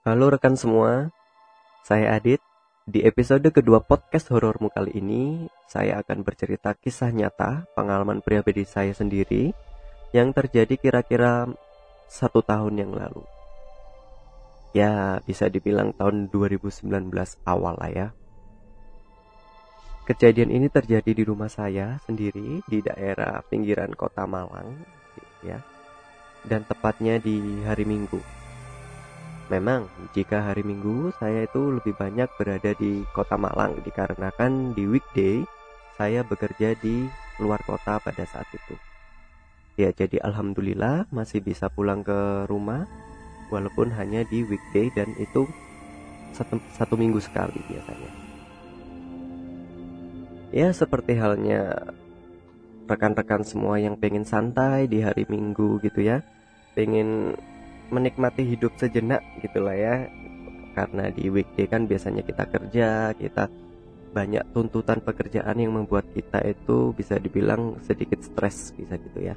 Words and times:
Halo 0.00 0.32
rekan 0.32 0.56
semua, 0.56 1.12
saya 1.84 2.16
Adit. 2.16 2.40
Di 2.88 3.04
episode 3.04 3.44
kedua 3.52 3.84
podcast 3.84 4.32
horormu 4.32 4.72
kali 4.72 4.96
ini, 4.96 5.44
saya 5.68 6.00
akan 6.00 6.24
bercerita 6.24 6.72
kisah 6.72 7.12
nyata 7.12 7.68
pengalaman 7.76 8.24
pribadi 8.24 8.64
saya 8.64 8.96
sendiri 8.96 9.52
yang 10.16 10.32
terjadi 10.32 10.80
kira-kira 10.80 11.52
satu 12.08 12.40
tahun 12.40 12.80
yang 12.80 12.96
lalu. 12.96 13.20
Ya, 14.72 15.20
bisa 15.28 15.52
dibilang 15.52 15.92
tahun 15.92 16.32
2019 16.32 16.88
awal 17.44 17.76
lah 17.76 17.92
ya. 17.92 18.08
Kejadian 20.08 20.48
ini 20.48 20.72
terjadi 20.72 21.12
di 21.12 21.28
rumah 21.28 21.52
saya 21.52 22.00
sendiri 22.08 22.64
di 22.64 22.80
daerah 22.80 23.44
pinggiran 23.52 23.92
kota 23.92 24.24
Malang, 24.24 24.80
ya, 25.44 25.60
dan 26.48 26.64
tepatnya 26.64 27.20
di 27.20 27.60
hari 27.68 27.84
Minggu. 27.84 28.40
Memang, 29.50 29.90
jika 30.14 30.46
hari 30.46 30.62
Minggu 30.62 31.10
saya 31.18 31.42
itu 31.42 31.74
lebih 31.74 31.98
banyak 31.98 32.30
berada 32.38 32.70
di 32.78 33.02
kota 33.10 33.34
Malang 33.34 33.82
dikarenakan 33.82 34.78
di 34.78 34.86
weekday 34.86 35.42
saya 35.98 36.22
bekerja 36.22 36.78
di 36.78 37.10
luar 37.42 37.58
kota 37.66 37.98
pada 37.98 38.22
saat 38.30 38.46
itu. 38.54 38.78
Ya, 39.74 39.90
jadi 39.90 40.22
alhamdulillah 40.22 41.10
masih 41.10 41.42
bisa 41.42 41.66
pulang 41.66 42.06
ke 42.06 42.46
rumah 42.46 42.86
walaupun 43.50 43.90
hanya 43.90 44.22
di 44.22 44.46
weekday 44.46 44.86
dan 44.94 45.10
itu 45.18 45.50
satu, 46.30 46.62
satu 46.78 46.94
minggu 46.94 47.18
sekali 47.18 47.58
biasanya. 47.66 48.12
Ya, 50.54 50.70
seperti 50.70 51.18
halnya 51.18 51.90
rekan-rekan 52.86 53.42
semua 53.42 53.82
yang 53.82 53.98
pengen 53.98 54.22
santai 54.22 54.86
di 54.86 55.02
hari 55.02 55.26
Minggu 55.26 55.82
gitu 55.82 56.06
ya. 56.06 56.22
Pengen 56.74 57.34
menikmati 57.90 58.46
hidup 58.46 58.74
sejenak 58.78 59.20
gitulah 59.42 59.76
ya. 59.76 60.08
Karena 60.74 61.10
di 61.10 61.26
weekday 61.28 61.66
kan 61.66 61.84
biasanya 61.84 62.22
kita 62.22 62.46
kerja 62.46 63.12
kita 63.18 63.50
banyak 64.10 64.42
tuntutan 64.50 64.98
pekerjaan 65.02 65.54
yang 65.58 65.74
membuat 65.74 66.06
kita 66.10 66.42
itu 66.42 66.90
bisa 66.94 67.18
dibilang 67.18 67.78
sedikit 67.82 68.22
stres 68.22 68.74
bisa 68.74 68.98
gitu 68.98 69.18
ya. 69.22 69.34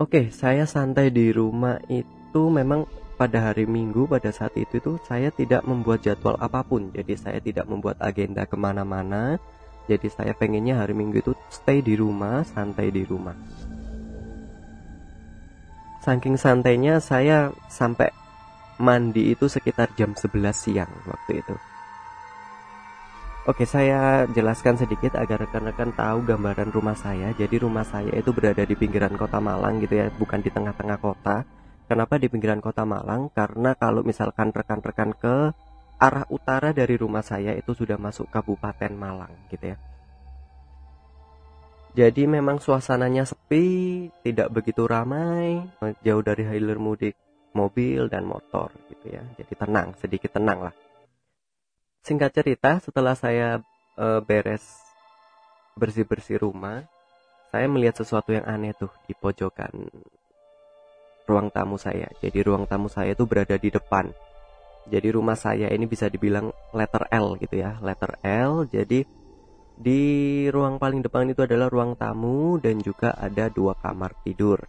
Oke 0.00 0.32
saya 0.32 0.64
santai 0.64 1.12
di 1.12 1.32
rumah 1.32 1.80
itu 1.88 2.42
memang 2.48 2.88
pada 3.20 3.52
hari 3.52 3.68
minggu 3.68 4.08
pada 4.08 4.32
saat 4.32 4.56
itu 4.56 4.80
tuh 4.80 4.96
saya 5.04 5.28
tidak 5.30 5.64
membuat 5.68 6.04
jadwal 6.04 6.36
apa 6.40 6.64
pun. 6.64 6.92
Jadi 6.92 7.14
saya 7.16 7.38
tidak 7.40 7.68
membuat 7.68 8.00
agenda 8.00 8.48
ke 8.48 8.56
mana-mana. 8.56 9.36
Jadi 9.88 10.08
saya 10.08 10.32
pengennya 10.32 10.78
hari 10.78 10.94
minggu 10.94 11.20
itu 11.20 11.32
stay 11.50 11.82
di 11.82 11.98
rumah 11.98 12.46
santai 12.46 12.94
di 12.94 13.02
rumah 13.02 13.34
Saking 16.02 16.34
santainya 16.34 16.98
saya 16.98 17.54
sampai 17.70 18.10
mandi 18.82 19.30
itu 19.30 19.46
sekitar 19.46 19.94
jam 19.94 20.18
11 20.18 20.50
siang 20.50 20.90
waktu 21.06 21.38
itu. 21.38 21.54
Oke, 23.46 23.66
saya 23.66 24.26
jelaskan 24.30 24.78
sedikit 24.78 25.18
agar 25.18 25.46
rekan-rekan 25.46 25.94
tahu 25.94 26.26
gambaran 26.26 26.70
rumah 26.74 26.94
saya. 26.94 27.34
Jadi 27.34 27.62
rumah 27.62 27.82
saya 27.82 28.14
itu 28.14 28.30
berada 28.30 28.62
di 28.62 28.74
pinggiran 28.74 29.14
kota 29.18 29.38
Malang 29.42 29.82
gitu 29.82 29.98
ya, 29.98 30.10
bukan 30.14 30.42
di 30.42 30.50
tengah-tengah 30.50 30.98
kota. 30.98 31.46
Kenapa 31.86 32.22
di 32.22 32.30
pinggiran 32.30 32.62
kota 32.62 32.86
Malang? 32.86 33.30
Karena 33.34 33.74
kalau 33.74 34.06
misalkan 34.06 34.54
rekan-rekan 34.54 35.14
ke 35.18 35.54
arah 36.02 36.26
utara 36.30 36.74
dari 36.74 36.98
rumah 36.98 37.22
saya 37.22 37.54
itu 37.54 37.74
sudah 37.78 37.98
masuk 37.98 38.26
Kabupaten 38.30 38.90
Malang 38.94 39.30
gitu 39.50 39.74
ya. 39.74 39.78
Jadi 41.92 42.24
memang 42.24 42.56
suasananya 42.56 43.28
sepi, 43.28 44.08
tidak 44.24 44.48
begitu 44.48 44.88
ramai, 44.88 45.60
jauh 46.00 46.24
dari 46.24 46.40
hilir 46.48 46.80
mudik 46.80 47.12
mobil 47.52 48.08
dan 48.08 48.24
motor 48.24 48.72
gitu 48.88 49.12
ya. 49.12 49.20
Jadi 49.36 49.52
tenang, 49.52 49.92
sedikit 50.00 50.32
tenang 50.32 50.72
lah. 50.72 50.74
Singkat 52.00 52.32
cerita, 52.32 52.80
setelah 52.80 53.12
saya 53.12 53.60
e, 53.94 54.06
beres 54.24 54.64
bersih-bersih 55.76 56.40
rumah, 56.40 56.80
saya 57.52 57.68
melihat 57.68 58.00
sesuatu 58.00 58.32
yang 58.32 58.48
aneh 58.48 58.72
tuh 58.72 58.90
di 59.04 59.12
pojokan 59.12 59.92
ruang 61.28 61.52
tamu 61.52 61.76
saya. 61.76 62.08
Jadi 62.24 62.40
ruang 62.40 62.64
tamu 62.64 62.88
saya 62.88 63.12
itu 63.12 63.28
berada 63.28 63.60
di 63.60 63.68
depan. 63.68 64.08
Jadi 64.88 65.14
rumah 65.14 65.36
saya 65.36 65.68
ini 65.70 65.84
bisa 65.84 66.08
dibilang 66.08 66.50
letter 66.72 67.06
L 67.12 67.36
gitu 67.36 67.60
ya, 67.60 67.76
letter 67.84 68.18
L. 68.24 68.66
Jadi 68.66 69.04
di 69.78 70.46
ruang 70.52 70.76
paling 70.76 71.00
depan 71.00 71.30
itu 71.32 71.44
adalah 71.44 71.72
ruang 71.72 71.96
tamu 71.96 72.60
dan 72.60 72.80
juga 72.80 73.16
ada 73.16 73.48
dua 73.48 73.76
kamar 73.78 74.12
tidur. 74.24 74.60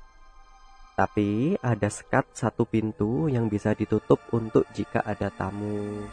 Tapi 0.94 1.58
ada 1.58 1.90
sekat 1.90 2.38
satu 2.38 2.70
pintu 2.70 3.26
yang 3.26 3.50
bisa 3.50 3.74
ditutup 3.74 4.22
untuk 4.30 4.70
jika 4.78 5.02
ada 5.02 5.34
tamu 5.34 6.06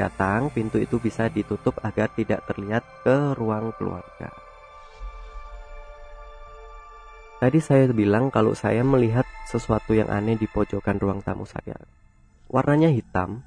datang, 0.00 0.48
pintu 0.48 0.80
itu 0.80 0.96
bisa 0.96 1.28
ditutup 1.28 1.76
agar 1.84 2.08
tidak 2.16 2.46
terlihat 2.48 2.80
ke 3.04 3.36
ruang 3.36 3.76
keluarga. 3.76 4.32
Tadi 7.40 7.56
saya 7.60 7.88
bilang 7.92 8.28
kalau 8.28 8.52
saya 8.52 8.84
melihat 8.84 9.24
sesuatu 9.48 9.96
yang 9.96 10.08
aneh 10.12 10.36
di 10.36 10.44
pojokan 10.44 11.00
ruang 11.00 11.20
tamu 11.24 11.48
saya. 11.48 11.76
Warnanya 12.52 12.92
hitam, 12.92 13.44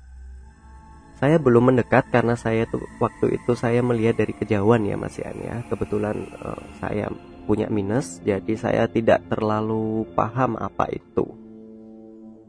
saya 1.24 1.40
belum 1.40 1.72
mendekat 1.72 2.12
karena 2.12 2.36
saya 2.36 2.68
tuh 2.68 2.84
waktu 3.00 3.40
itu 3.40 3.56
saya 3.56 3.80
melihat 3.80 4.20
dari 4.20 4.36
kejauhan 4.36 4.84
ya 4.84 5.00
Mas 5.00 5.16
Ian 5.16 5.40
ya. 5.40 5.56
Kebetulan 5.72 6.20
uh, 6.44 6.60
saya 6.84 7.08
punya 7.48 7.72
minus 7.72 8.20
jadi 8.28 8.60
saya 8.60 8.92
tidak 8.92 9.24
terlalu 9.32 10.04
paham 10.20 10.60
apa 10.60 10.92
itu. 10.92 11.24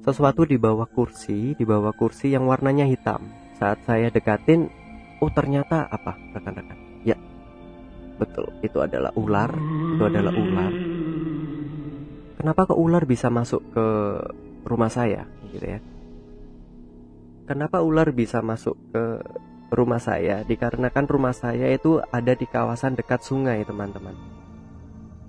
Sesuatu 0.02 0.42
di 0.42 0.58
bawah 0.58 0.90
kursi, 0.90 1.54
di 1.54 1.62
bawah 1.62 1.94
kursi 1.94 2.34
yang 2.34 2.50
warnanya 2.50 2.82
hitam. 2.90 3.30
Saat 3.62 3.86
saya 3.86 4.10
dekatin, 4.10 4.66
oh 5.22 5.30
ternyata 5.30 5.86
apa 5.86 6.18
rekan-rekan? 6.34 7.06
Ya, 7.06 7.14
betul, 8.18 8.58
itu 8.58 8.82
adalah 8.82 9.14
ular. 9.14 9.54
Itu 9.94 10.02
adalah 10.02 10.34
ular. 10.34 10.74
Kenapa 12.42 12.66
ke 12.66 12.74
ular 12.74 13.06
bisa 13.06 13.30
masuk 13.30 13.62
ke 13.70 13.86
rumah 14.66 14.90
saya, 14.90 15.30
gitu 15.54 15.62
ya? 15.62 15.78
Kenapa 17.44 17.84
ular 17.84 18.09
bisa 18.16 18.41
masuk 18.41 18.72
ke 18.88 19.21
rumah 19.69 20.00
saya? 20.00 20.41
Dikarenakan 20.49 21.05
rumah 21.05 21.37
saya 21.37 21.69
itu 21.69 22.00
ada 22.09 22.32
di 22.32 22.49
kawasan 22.49 22.97
dekat 22.97 23.21
sungai, 23.21 23.60
teman-teman. 23.69 24.16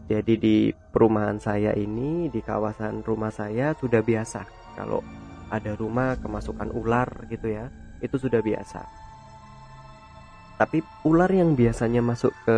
Jadi 0.07 0.33
di 0.39 0.57
perumahan 0.71 1.43
saya 1.43 1.75
ini, 1.75 2.31
di 2.31 2.39
kawasan 2.39 3.03
rumah 3.03 3.35
saya 3.35 3.75
sudah 3.75 3.99
biasa 3.99 4.47
kalau 4.79 5.03
ada 5.51 5.75
rumah 5.75 6.15
kemasukan 6.15 6.71
ular 6.71 7.27
gitu 7.27 7.51
ya. 7.51 7.67
Itu 7.99 8.15
sudah 8.15 8.39
biasa. 8.39 8.87
Tapi 10.55 10.79
ular 11.03 11.27
yang 11.27 11.51
biasanya 11.51 11.99
masuk 11.99 12.31
ke 12.47 12.57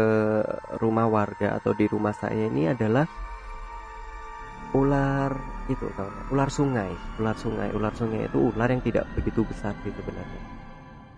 rumah 0.77 1.09
warga 1.09 1.57
atau 1.57 1.73
di 1.73 1.89
rumah 1.89 2.13
saya 2.13 2.45
ini 2.45 2.69
adalah 2.69 3.09
ular 4.77 5.16
itu 5.67 5.85
tau 5.95 6.09
ular 6.31 6.49
sungai. 6.51 6.91
Ular 7.19 7.35
sungai 7.35 7.69
ular 7.75 7.93
sungai 7.95 8.25
itu 8.27 8.39
ular 8.51 8.67
yang 8.71 8.83
tidak 8.83 9.05
begitu 9.15 9.43
besar 9.43 9.75
sih 9.83 9.91
sebenarnya. 9.91 10.41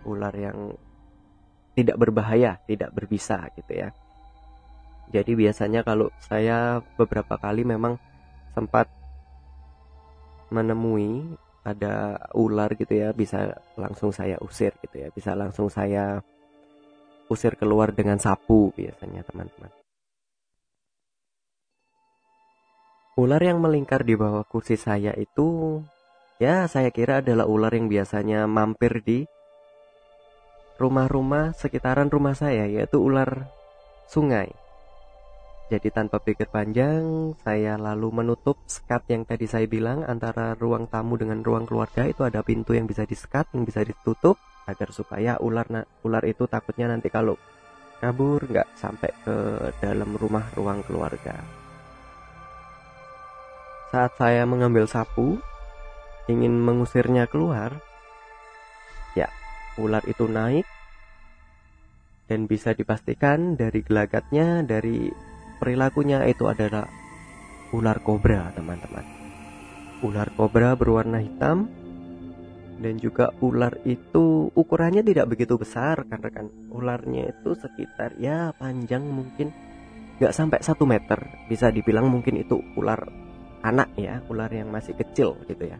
Ular 0.05 0.33
yang 0.33 0.57
tidak 1.77 1.97
berbahaya 2.01 2.57
tidak 2.65 2.91
berbisa 2.91 3.47
gitu 3.55 3.73
ya. 3.73 3.89
Jadi 5.09 5.31
biasanya 5.33 5.81
kalau 5.81 6.13
saya 6.21 6.81
beberapa 6.97 7.37
kali 7.37 7.65
memang 7.65 7.97
sempat 8.53 8.89
menemui 10.53 11.33
ada 11.65 12.17
ular 12.33 12.73
gitu 12.73 12.93
ya 12.97 13.13
bisa 13.13 13.53
langsung 13.77 14.13
saya 14.13 14.37
usir 14.41 14.73
gitu 14.85 15.01
ya. 15.01 15.07
Bisa 15.13 15.33
langsung 15.37 15.69
saya 15.69 16.21
usir 17.29 17.53
keluar 17.57 17.93
dengan 17.93 18.17
sapu 18.17 18.73
biasanya 18.73 19.21
teman-teman 19.29 19.78
Ular 23.19 23.43
yang 23.43 23.59
melingkar 23.59 24.07
di 24.07 24.15
bawah 24.15 24.47
kursi 24.47 24.79
saya 24.79 25.11
itu 25.19 25.83
ya 26.39 26.71
saya 26.71 26.87
kira 26.87 27.19
adalah 27.19 27.51
ular 27.51 27.67
yang 27.75 27.91
biasanya 27.91 28.47
mampir 28.47 29.03
di 29.03 29.27
rumah-rumah 30.79 31.51
sekitaran 31.51 32.07
rumah 32.07 32.31
saya 32.31 32.63
yaitu 32.63 32.95
ular 32.95 33.51
sungai. 34.07 34.47
Jadi 35.67 35.91
tanpa 35.91 36.23
pikir 36.23 36.47
panjang, 36.47 37.35
saya 37.43 37.75
lalu 37.75 38.23
menutup 38.23 38.55
sekat 38.71 39.03
yang 39.11 39.27
tadi 39.27 39.51
saya 39.51 39.67
bilang 39.67 40.07
antara 40.07 40.55
ruang 40.55 40.87
tamu 40.87 41.19
dengan 41.19 41.43
ruang 41.43 41.67
keluarga 41.67 42.07
itu 42.07 42.23
ada 42.23 42.39
pintu 42.39 42.71
yang 42.71 42.87
bisa 42.87 43.03
disekat, 43.03 43.51
yang 43.51 43.67
bisa 43.67 43.83
ditutup 43.83 44.39
agar 44.63 44.95
supaya 44.95 45.35
ular 45.43 45.67
ular 46.07 46.23
itu 46.23 46.47
takutnya 46.47 46.87
nanti 46.87 47.11
kalau 47.11 47.35
kabur 47.99 48.47
nggak 48.47 48.79
sampai 48.79 49.11
ke 49.27 49.35
dalam 49.83 50.15
rumah 50.15 50.47
ruang 50.55 50.79
keluarga. 50.87 51.58
Saat 53.89 54.21
saya 54.21 54.45
mengambil 54.45 54.85
sapu, 54.85 55.41
ingin 56.29 56.61
mengusirnya 56.61 57.25
keluar, 57.25 57.81
ya, 59.17 59.25
ular 59.81 60.05
itu 60.05 60.29
naik 60.29 60.69
dan 62.29 62.45
bisa 62.45 62.77
dipastikan 62.77 63.57
dari 63.57 63.81
gelagatnya, 63.81 64.61
dari 64.61 65.09
perilakunya 65.57 66.21
itu 66.29 66.45
adalah 66.45 66.85
ular 67.73 67.97
kobra, 68.05 68.53
teman-teman. 68.53 69.01
Ular 70.05 70.29
kobra 70.37 70.77
berwarna 70.77 71.25
hitam 71.25 71.65
dan 72.77 72.95
juga 73.01 73.33
ular 73.41 73.73
itu 73.89 74.53
ukurannya 74.53 75.01
tidak 75.01 75.33
begitu 75.33 75.57
besar 75.57 76.05
karena 76.05 76.29
kan 76.29 76.45
ularnya 76.71 77.33
itu 77.33 77.57
sekitar 77.57 78.15
ya 78.21 78.55
panjang 78.55 79.03
mungkin 79.03 79.51
nggak 80.21 80.31
sampai 80.31 80.63
satu 80.63 80.87
meter 80.87 81.19
bisa 81.51 81.67
dibilang 81.75 82.07
mungkin 82.07 82.39
itu 82.39 82.55
ular 82.79 83.28
anak 83.63 83.95
ya 83.99 84.23
ular 84.31 84.51
yang 84.51 84.71
masih 84.71 84.95
kecil 84.95 85.35
gitu 85.47 85.67
ya. 85.67 85.79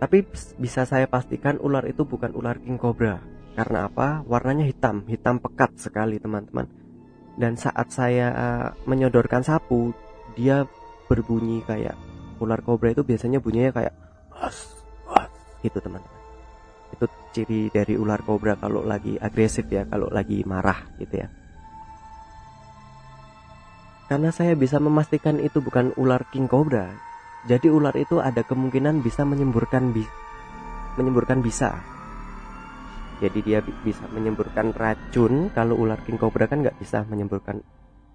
Tapi 0.00 0.24
bisa 0.56 0.88
saya 0.88 1.04
pastikan 1.04 1.60
ular 1.60 1.84
itu 1.84 2.08
bukan 2.08 2.32
ular 2.32 2.56
king 2.60 2.80
cobra. 2.80 3.20
Karena 3.52 3.90
apa? 3.92 4.24
Warnanya 4.24 4.64
hitam 4.64 5.04
hitam 5.04 5.36
pekat 5.36 5.76
sekali 5.76 6.16
teman-teman. 6.16 6.64
Dan 7.36 7.60
saat 7.60 7.92
saya 7.92 8.26
eh, 8.32 8.68
menyodorkan 8.88 9.44
sapu 9.44 9.92
dia 10.32 10.64
berbunyi 11.10 11.60
kayak 11.68 11.96
ular 12.40 12.64
kobra 12.64 12.96
itu 12.96 13.04
biasanya 13.04 13.44
bunyinya 13.44 13.72
kayak 13.76 13.94
gitu 15.60 15.76
teman-teman. 15.84 16.18
Itu 16.96 17.04
ciri 17.36 17.68
dari 17.68 18.00
ular 18.00 18.24
kobra 18.24 18.56
kalau 18.56 18.80
lagi 18.80 19.20
agresif 19.20 19.68
ya 19.68 19.84
kalau 19.84 20.08
lagi 20.08 20.40
marah 20.48 20.96
gitu 20.96 21.20
ya 21.20 21.28
karena 24.10 24.34
saya 24.34 24.58
bisa 24.58 24.82
memastikan 24.82 25.38
itu 25.38 25.62
bukan 25.62 25.94
ular 25.94 26.26
king 26.34 26.50
cobra. 26.50 26.90
Jadi 27.46 27.70
ular 27.70 27.94
itu 27.94 28.18
ada 28.18 28.42
kemungkinan 28.42 29.06
bisa 29.06 29.22
menyemburkan 29.22 29.94
bi 29.94 30.02
menyemburkan 30.98 31.38
bisa. 31.38 31.78
Jadi 33.22 33.38
dia 33.46 33.62
bisa 33.62 34.10
menyemburkan 34.10 34.74
racun. 34.74 35.54
Kalau 35.54 35.78
ular 35.78 36.02
king 36.02 36.18
cobra 36.18 36.50
kan 36.50 36.66
nggak 36.66 36.82
bisa 36.82 37.06
menyemburkan 37.06 37.62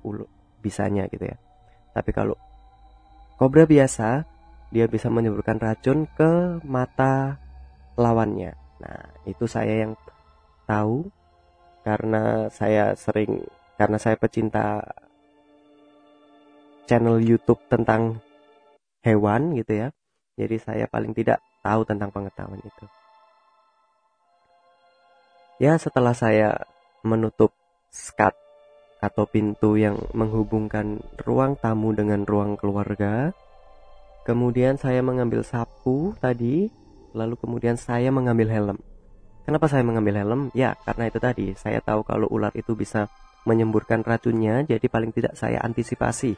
ulu 0.03 0.27
bisanya 0.59 1.07
gitu 1.07 1.31
ya. 1.31 1.39
Tapi 1.95 2.11
kalau 2.11 2.35
kobra 3.39 3.63
biasa 3.63 4.27
dia 4.75 4.91
bisa 4.91 5.07
menyemburkan 5.07 5.63
racun 5.63 6.11
ke 6.11 6.59
mata 6.67 7.39
lawannya. 7.95 8.51
Nah, 8.83 9.15
itu 9.23 9.47
saya 9.47 9.87
yang 9.87 9.95
tahu. 10.67 11.07
Karena 11.87 12.51
saya 12.51 12.97
sering 12.99 13.45
karena 13.77 14.01
saya 14.01 14.17
pecinta 14.17 14.81
channel 16.85 17.21
YouTube 17.21 17.61
tentang 17.67 18.21
hewan 19.01 19.53
gitu 19.57 19.85
ya. 19.85 19.87
Jadi 20.35 20.55
saya 20.59 20.85
paling 20.89 21.13
tidak 21.13 21.41
tahu 21.61 21.81
tentang 21.87 22.09
pengetahuan 22.11 22.61
itu. 22.61 22.85
Ya, 25.61 25.79
setelah 25.79 26.11
saya 26.11 26.67
menutup 27.05 27.55
skat 27.87 28.35
atau 28.99 29.23
pintu 29.23 29.79
yang 29.79 29.95
menghubungkan 30.11 30.99
ruang 31.23 31.55
tamu 31.55 31.95
dengan 31.95 32.27
ruang 32.27 32.59
keluarga, 32.59 33.31
Kemudian 34.25 34.81
saya 34.81 35.05
mengambil 35.05 35.45
sapu 35.45 36.17
tadi, 36.17 36.65
lalu 37.13 37.37
kemudian 37.37 37.77
saya 37.77 38.09
mengambil 38.09 38.49
helm. 38.49 38.77
Kenapa 39.45 39.69
saya 39.69 39.85
mengambil 39.85 40.17
helm? 40.17 40.41
Ya, 40.57 40.73
karena 40.81 41.13
itu 41.13 41.21
tadi, 41.21 41.53
saya 41.53 41.77
tahu 41.77 42.01
kalau 42.01 42.25
ular 42.33 42.49
itu 42.57 42.73
bisa 42.73 43.05
menyemburkan 43.45 44.01
racunnya, 44.01 44.65
jadi 44.65 44.81
paling 44.89 45.13
tidak 45.13 45.37
saya 45.37 45.61
antisipasi. 45.61 46.33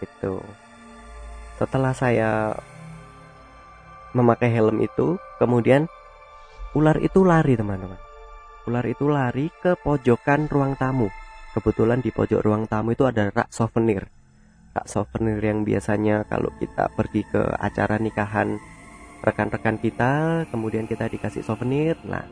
Itu. 0.00 0.40
Setelah 1.60 1.92
saya 1.92 2.56
memakai 4.16 4.50
helm 4.50 4.80
itu, 4.80 5.20
kemudian 5.38 5.86
ular 6.72 6.96
itu 6.98 7.22
lari, 7.22 7.54
teman-teman. 7.54 8.00
Ular 8.64 8.84
itu 8.88 9.06
lari 9.08 9.52
ke 9.60 9.76
pojokan 9.80 10.48
ruang 10.48 10.74
tamu. 10.76 11.08
Kebetulan 11.52 12.00
di 12.00 12.10
pojok 12.10 12.40
ruang 12.40 12.64
tamu 12.64 12.96
itu 12.96 13.04
ada 13.04 13.28
rak 13.28 13.52
souvenir 13.52 14.08
kak 14.70 14.86
souvenir 14.86 15.42
yang 15.42 15.66
biasanya 15.66 16.22
kalau 16.30 16.50
kita 16.62 16.86
pergi 16.94 17.26
ke 17.26 17.42
acara 17.58 17.98
nikahan 17.98 18.54
rekan-rekan 19.20 19.76
kita 19.82 20.46
kemudian 20.54 20.86
kita 20.86 21.10
dikasih 21.10 21.42
souvenir 21.42 21.98
nah 22.06 22.22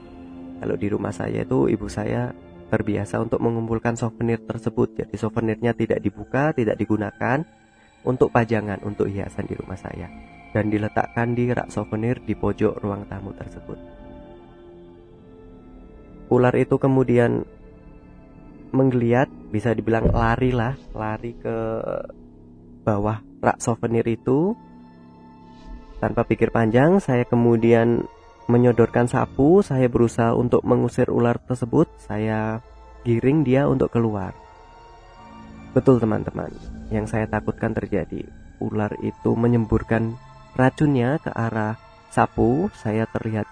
kalau 0.63 0.79
di 0.79 0.87
rumah 0.91 1.11
saya 1.11 1.43
itu 1.43 1.67
ibu 1.67 1.91
saya 1.91 2.31
terbiasa 2.71 3.19
untuk 3.19 3.43
mengumpulkan 3.43 3.99
souvenir 3.99 4.39
tersebut 4.47 5.03
jadi 5.03 5.15
souvenirnya 5.19 5.75
tidak 5.75 5.99
dibuka 5.99 6.55
tidak 6.55 6.79
digunakan 6.79 7.43
untuk 8.07 8.31
pajangan 8.31 8.83
untuk 8.87 9.11
hiasan 9.11 9.47
di 9.47 9.55
rumah 9.59 9.79
saya 9.79 10.11
dan 10.53 10.71
diletakkan 10.71 11.35
di 11.35 11.51
rak 11.51 11.71
souvenir 11.73 12.21
di 12.23 12.35
pojok 12.37 12.79
ruang 12.83 13.07
tamu 13.11 13.35
tersebut 13.35 13.79
ular 16.29 16.55
itu 16.55 16.77
kemudian 16.77 17.43
menggeliat 18.69 19.33
bisa 19.49 19.73
dibilang 19.73 20.13
lari 20.13 20.53
lah 20.53 20.77
lari 20.93 21.33
ke 21.37 21.57
bawah 22.89 23.21
rak 23.45 23.61
souvenir 23.61 24.07
itu. 24.09 24.57
Tanpa 25.99 26.23
pikir 26.23 26.55
panjang, 26.55 27.03
saya 27.03 27.27
kemudian 27.27 28.07
menyodorkan 28.47 29.11
sapu, 29.11 29.61
saya 29.67 29.91
berusaha 29.91 30.33
untuk 30.33 30.63
mengusir 30.63 31.11
ular 31.11 31.37
tersebut, 31.43 31.91
saya 31.99 32.63
giring 33.03 33.43
dia 33.43 33.67
untuk 33.67 33.91
keluar. 33.91 34.33
Betul 35.79 36.03
teman-teman, 36.03 36.51
yang 36.91 37.07
saya 37.07 37.31
takutkan 37.31 37.71
terjadi. 37.71 38.27
Ular 38.59 38.99
itu 38.99 39.39
menyemburkan 39.39 40.19
racunnya 40.59 41.23
ke 41.23 41.31
arah 41.31 41.79
sapu, 42.11 42.67
saya 42.75 43.07
terlihat 43.07 43.47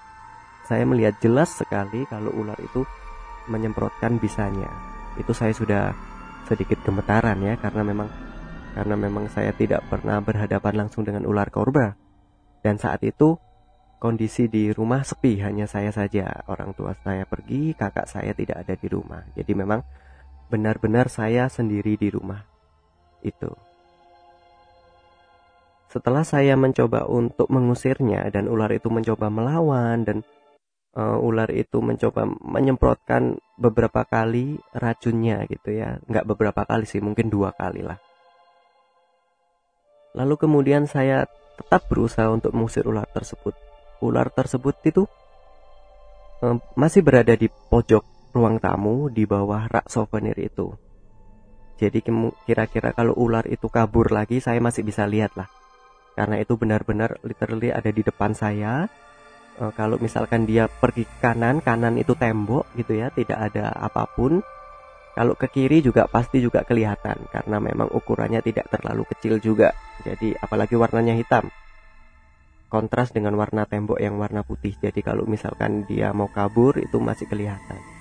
saya 0.67 0.82
melihat 0.82 1.14
jelas 1.23 1.55
sekali 1.55 2.02
kalau 2.11 2.34
ular 2.34 2.58
itu 2.58 2.82
menyemprotkan 3.46 4.19
bisanya. 4.19 4.67
Itu 5.14 5.38
saya 5.38 5.55
sudah 5.55 5.94
sedikit 6.50 6.82
gemetaran 6.82 7.38
ya 7.46 7.55
karena 7.62 7.87
memang 7.87 8.11
karena 8.75 8.99
memang 8.99 9.31
saya 9.31 9.55
tidak 9.55 9.87
pernah 9.87 10.19
berhadapan 10.19 10.82
langsung 10.82 11.06
dengan 11.06 11.31
ular 11.31 11.46
korba. 11.55 11.94
Dan 12.58 12.82
saat 12.82 13.06
itu 13.06 13.38
kondisi 14.02 14.50
di 14.50 14.75
rumah 14.75 15.06
sepi, 15.06 15.38
hanya 15.46 15.70
saya 15.70 15.94
saja. 15.94 16.43
Orang 16.50 16.75
tua 16.75 16.90
saya 17.06 17.23
pergi, 17.23 17.70
kakak 17.78 18.11
saya 18.11 18.34
tidak 18.34 18.67
ada 18.67 18.75
di 18.75 18.90
rumah. 18.90 19.23
Jadi 19.38 19.55
memang 19.55 19.78
benar-benar 20.46 21.10
saya 21.10 21.50
sendiri 21.50 21.98
di 21.98 22.08
rumah 22.10 22.43
itu. 23.22 23.50
Setelah 25.90 26.26
saya 26.26 26.58
mencoba 26.58 27.08
untuk 27.08 27.48
mengusirnya 27.48 28.28
dan 28.28 28.50
ular 28.52 28.69
itu 28.75 28.93
mencoba 28.93 29.32
melawan 29.32 30.04
dan 30.04 30.19
uh, 30.93 31.16
ular 31.19 31.48
itu 31.54 31.81
mencoba 31.81 32.28
menyemprotkan 32.43 33.38
beberapa 33.56 34.04
kali 34.04 34.60
racunnya 34.76 35.46
gitu 35.48 35.72
ya, 35.72 35.96
nggak 36.04 36.26
beberapa 36.28 36.69
kali 36.69 36.84
sih, 36.84 37.00
mungkin 37.00 37.32
dua 37.32 37.54
kali 37.56 37.81
lah. 37.81 37.96
Lalu 40.16 40.34
kemudian 40.40 40.88
saya 40.88 41.28
tetap 41.56 41.88
berusaha 41.88 42.28
untuk 42.32 42.52
mengusir 42.56 42.85
ular 42.85 43.09
tersebut. 43.09 43.56
Ular 44.04 44.28
tersebut 44.28 44.76
itu 44.85 45.09
eh, 46.44 46.56
masih 46.76 47.00
berada 47.00 47.32
di 47.37 47.49
pojok 47.49 48.15
ruang 48.37 48.61
tamu 48.61 49.09
di 49.09 49.25
bawah 49.25 49.64
rak 49.64 49.88
souvenir 49.88 50.37
itu. 50.37 50.76
Jadi 51.81 52.05
kira-kira 52.45 52.93
kalau 52.93 53.16
ular 53.16 53.49
itu 53.49 53.69
kabur 53.73 54.12
lagi 54.12 54.45
saya 54.45 54.61
masih 54.61 54.85
bisa 54.85 55.09
lihat 55.09 55.33
lah. 55.40 55.49
Karena 56.16 56.40
itu 56.40 56.57
benar-benar 56.57 57.21
literally 57.25 57.73
ada 57.73 57.88
di 57.93 58.00
depan 58.00 58.33
saya. 58.33 58.88
E, 59.57 59.64
kalau 59.76 60.00
misalkan 60.00 60.49
dia 60.49 60.69
pergi 60.69 61.05
kanan, 61.21 61.61
kanan 61.61 62.00
itu 62.00 62.16
tembok 62.16 62.64
gitu 62.76 62.97
ya, 62.97 63.12
tidak 63.12 63.52
ada 63.52 63.73
apa 63.76 64.09
pun. 64.09 64.40
Kalau 65.16 65.33
ke 65.37 65.49
kiri 65.49 65.81
juga 65.81 66.09
pasti 66.09 66.45
juga 66.45 66.61
kelihatan 66.64 67.28
karena 67.33 67.57
memang 67.57 67.88
ukurannya 67.88 68.40
tidak 68.45 68.69
terlalu 68.69 69.05
kecil 69.12 69.40
juga. 69.40 69.73
Jadi 70.05 70.37
apalagi 70.37 70.76
warnanya 70.76 71.16
hitam. 71.16 71.49
Kontras 72.69 73.12
dengan 73.12 73.37
warna 73.37 73.64
tembok 73.64 74.00
yang 74.00 74.16
warna 74.21 74.45
putih. 74.45 74.76
Jadi 74.76 75.00
kalau 75.00 75.25
misalkan 75.25 75.88
dia 75.88 76.12
mau 76.12 76.28
kabur 76.28 76.76
itu 76.81 77.00
masih 77.00 77.28
kelihatan. 77.28 77.95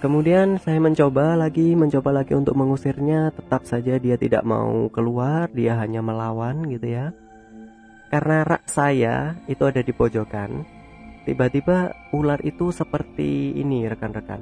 Kemudian 0.00 0.56
saya 0.56 0.80
mencoba 0.80 1.36
lagi, 1.36 1.76
mencoba 1.76 2.24
lagi 2.24 2.32
untuk 2.32 2.56
mengusirnya, 2.56 3.36
tetap 3.36 3.68
saja 3.68 4.00
dia 4.00 4.16
tidak 4.16 4.48
mau 4.48 4.88
keluar, 4.88 5.52
dia 5.52 5.76
hanya 5.76 6.00
melawan 6.00 6.64
gitu 6.72 6.88
ya. 6.88 7.12
Karena 8.08 8.42
rak 8.42 8.64
saya 8.64 9.36
itu 9.44 9.60
ada 9.68 9.84
di 9.84 9.92
pojokan, 9.92 10.64
Tiba-tiba 11.20 12.10
ular 12.16 12.40
itu 12.40 12.72
seperti 12.72 13.52
ini 13.54 13.84
rekan-rekan. 13.84 14.40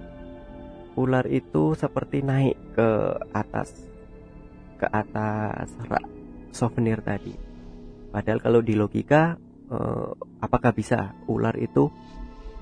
Ular 0.95 1.27
itu 1.27 1.75
seperti 1.75 2.23
naik 2.23 2.57
ke 2.75 3.19
atas 3.35 3.75
ke 4.79 4.87
atas 4.87 5.75
rak 5.91 6.07
souvenir 6.55 7.03
tadi. 7.03 7.35
Padahal 8.15 8.39
kalau 8.39 8.61
di 8.63 8.79
logika 8.79 9.35
eh, 9.69 10.11
apakah 10.39 10.71
bisa 10.71 11.19
ular 11.27 11.59
itu 11.59 11.91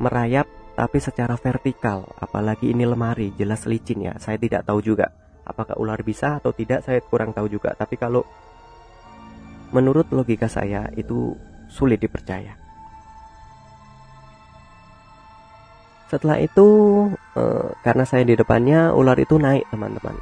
merayap 0.00 0.48
tapi 0.76 1.00
secara 1.00 1.40
vertikal, 1.40 2.04
apalagi 2.20 2.76
ini 2.76 2.84
lemari 2.84 3.32
jelas 3.32 3.64
licin 3.64 4.12
ya. 4.12 4.14
Saya 4.20 4.36
tidak 4.36 4.68
tahu 4.68 4.84
juga 4.84 5.08
apakah 5.46 5.78
ular 5.78 6.02
bisa 6.02 6.36
atau 6.36 6.50
tidak, 6.50 6.84
saya 6.84 7.00
kurang 7.00 7.32
tahu 7.32 7.48
juga. 7.48 7.72
Tapi 7.72 7.96
kalau 7.96 8.26
menurut 9.70 10.10
logika 10.12 10.50
saya 10.50 10.90
itu 10.98 11.32
sulit 11.70 12.02
dipercaya. 12.02 12.58
Setelah 16.12 16.38
itu 16.38 16.68
eh, 17.34 17.66
karena 17.82 18.04
saya 18.06 18.22
di 18.22 18.36
depannya 18.36 18.92
ular 18.92 19.16
itu 19.16 19.38
naik 19.38 19.66
teman-teman. 19.72 20.14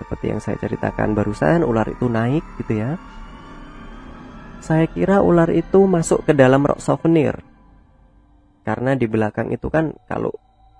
Seperti 0.00 0.24
yang 0.32 0.40
saya 0.40 0.56
ceritakan 0.58 1.14
barusan 1.14 1.62
ular 1.62 1.86
itu 1.86 2.08
naik 2.08 2.42
gitu 2.62 2.80
ya. 2.80 2.96
saya 4.62 4.86
kira 4.86 5.18
ular 5.18 5.50
itu 5.50 5.90
masuk 5.90 6.22
ke 6.22 6.32
dalam 6.38 6.62
rak 6.62 6.78
souvenir. 6.78 7.34
Karena 8.62 8.94
di 8.94 9.10
belakang 9.10 9.50
itu 9.50 9.66
kan 9.68 9.90
kalau 10.06 10.30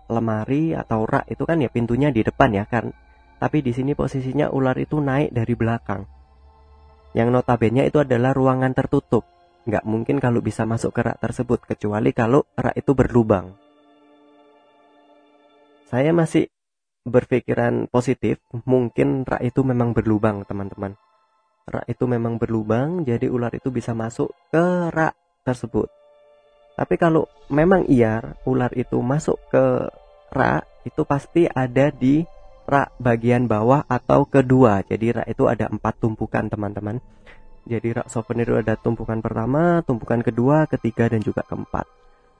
lemari 0.07 0.75
atau 0.75 1.03
rak 1.07 1.27
itu 1.31 1.43
kan 1.43 1.59
ya 1.59 1.71
pintunya 1.71 2.15
di 2.15 2.23
depan 2.23 2.55
ya 2.55 2.65
kan. 2.67 2.95
Tapi 3.43 3.59
di 3.59 3.75
sini 3.75 3.99
posisinya 3.99 4.55
ular 4.55 4.79
itu 4.79 5.03
naik 5.03 5.35
dari 5.35 5.55
belakang. 5.59 6.07
Yang 7.13 7.29
notabene 7.35 7.91
itu 7.91 7.99
adalah 7.99 8.31
ruangan 8.31 8.73
tertutup. 8.73 9.27
Nggak 9.67 9.85
mungkin 9.87 10.17
kalau 10.23 10.39
bisa 10.39 10.63
masuk 10.63 10.95
ke 10.95 11.03
rak 11.03 11.19
tersebut 11.19 11.63
kecuali 11.67 12.15
kalau 12.15 12.47
rak 12.55 12.79
itu 12.79 12.95
berlubang. 12.95 13.55
Saya 15.91 16.15
masih 16.17 16.49
berpikiran 17.05 17.91
positif, 17.91 18.41
mungkin 18.65 19.27
rak 19.27 19.43
itu 19.43 19.61
memang 19.67 19.93
berlubang, 19.93 20.47
teman-teman. 20.47 20.97
Rak 21.69 21.87
itu 21.87 22.05
memang 22.09 22.41
berlubang, 22.41 23.05
jadi 23.05 23.29
ular 23.29 23.53
itu 23.55 23.69
bisa 23.69 23.93
masuk 23.93 24.33
ke 24.51 24.91
rak 24.91 25.15
tersebut. 25.45 26.02
Tapi 26.73 26.95
kalau 26.97 27.29
memang 27.53 27.85
iya 27.87 28.37
ular 28.49 28.73
itu 28.73 28.99
masuk 29.05 29.37
ke 29.53 29.65
rak, 30.33 30.65
itu 30.89 31.05
pasti 31.05 31.45
ada 31.45 31.93
di 31.93 32.25
rak 32.65 32.97
bagian 32.97 33.45
bawah 33.45 33.85
atau 33.85 34.25
kedua. 34.25 34.81
Jadi 34.89 35.13
rak 35.13 35.29
itu 35.29 35.45
ada 35.47 35.69
empat 35.69 36.01
tumpukan, 36.01 36.49
teman-teman. 36.49 36.97
Jadi 37.69 37.89
rak 37.95 38.09
souvenir 38.09 38.49
itu 38.49 38.59
ada 38.59 38.75
tumpukan 38.81 39.21
pertama, 39.21 39.85
tumpukan 39.85 40.25
kedua, 40.25 40.67
ketiga, 40.67 41.07
dan 41.13 41.21
juga 41.21 41.45
keempat. 41.45 41.87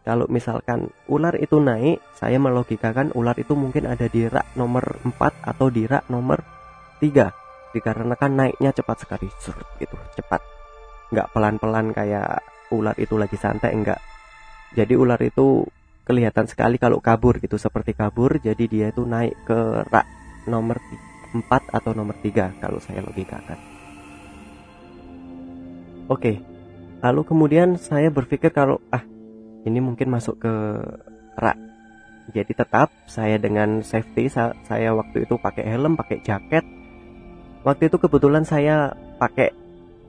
Kalau 0.03 0.27
misalkan 0.27 0.91
ular 1.07 1.39
itu 1.39 1.63
naik 1.63 2.03
saya 2.19 2.35
melogikakan 2.43 3.15
ular 3.15 3.39
itu 3.39 3.55
mungkin 3.55 3.87
ada 3.87 4.11
di 4.11 4.27
rak 4.27 4.59
nomor 4.59 4.99
4 5.07 5.15
atau 5.47 5.71
di 5.71 5.87
rak 5.87 6.11
nomor 6.11 6.43
3 6.99 7.31
dikarenakan 7.71 8.33
naiknya 8.35 8.75
cepat 8.75 9.07
sekali. 9.07 9.31
Surut 9.39 9.69
gitu. 9.79 9.95
Cepat. 10.19 10.43
Nggak 11.15 11.31
pelan-pelan 11.31 11.95
kayak 11.95 12.43
ular 12.75 12.97
itu 12.99 13.15
lagi 13.15 13.39
santai 13.39 13.77
enggak 13.79 14.01
jadi 14.73 14.95
ular 14.97 15.21
itu 15.21 15.67
kelihatan 16.03 16.51
sekali 16.51 16.81
kalau 16.81 16.99
kabur 16.99 17.39
gitu 17.39 17.61
seperti 17.61 17.95
kabur 17.95 18.41
jadi 18.43 18.65
dia 18.67 18.87
itu 18.91 19.07
naik 19.07 19.37
ke 19.47 19.87
rak 19.87 20.07
nomor 20.51 20.83
4 21.33 21.47
atau 21.49 21.93
nomor 21.95 22.19
3 22.19 22.61
kalau 22.61 22.81
saya 22.83 23.01
logikakan. 23.05 23.59
Oke 26.11 26.43
lalu 27.03 27.23
kemudian 27.27 27.79
saya 27.79 28.11
berpikir 28.11 28.51
kalau 28.55 28.79
ah 28.91 29.03
ini 29.63 29.79
mungkin 29.79 30.11
masuk 30.11 30.43
ke 30.43 30.55
rak. 31.39 31.59
Jadi 32.33 32.55
tetap 32.55 32.89
saya 33.11 33.37
dengan 33.37 33.83
safety 33.83 34.31
saya 34.31 34.91
waktu 34.95 35.27
itu 35.27 35.35
pakai 35.39 35.67
helm 35.67 35.99
pakai 35.99 36.23
jaket. 36.23 36.65
Waktu 37.63 37.91
itu 37.91 37.97
kebetulan 37.99 38.43
saya 38.43 38.91
pakai 39.19 39.55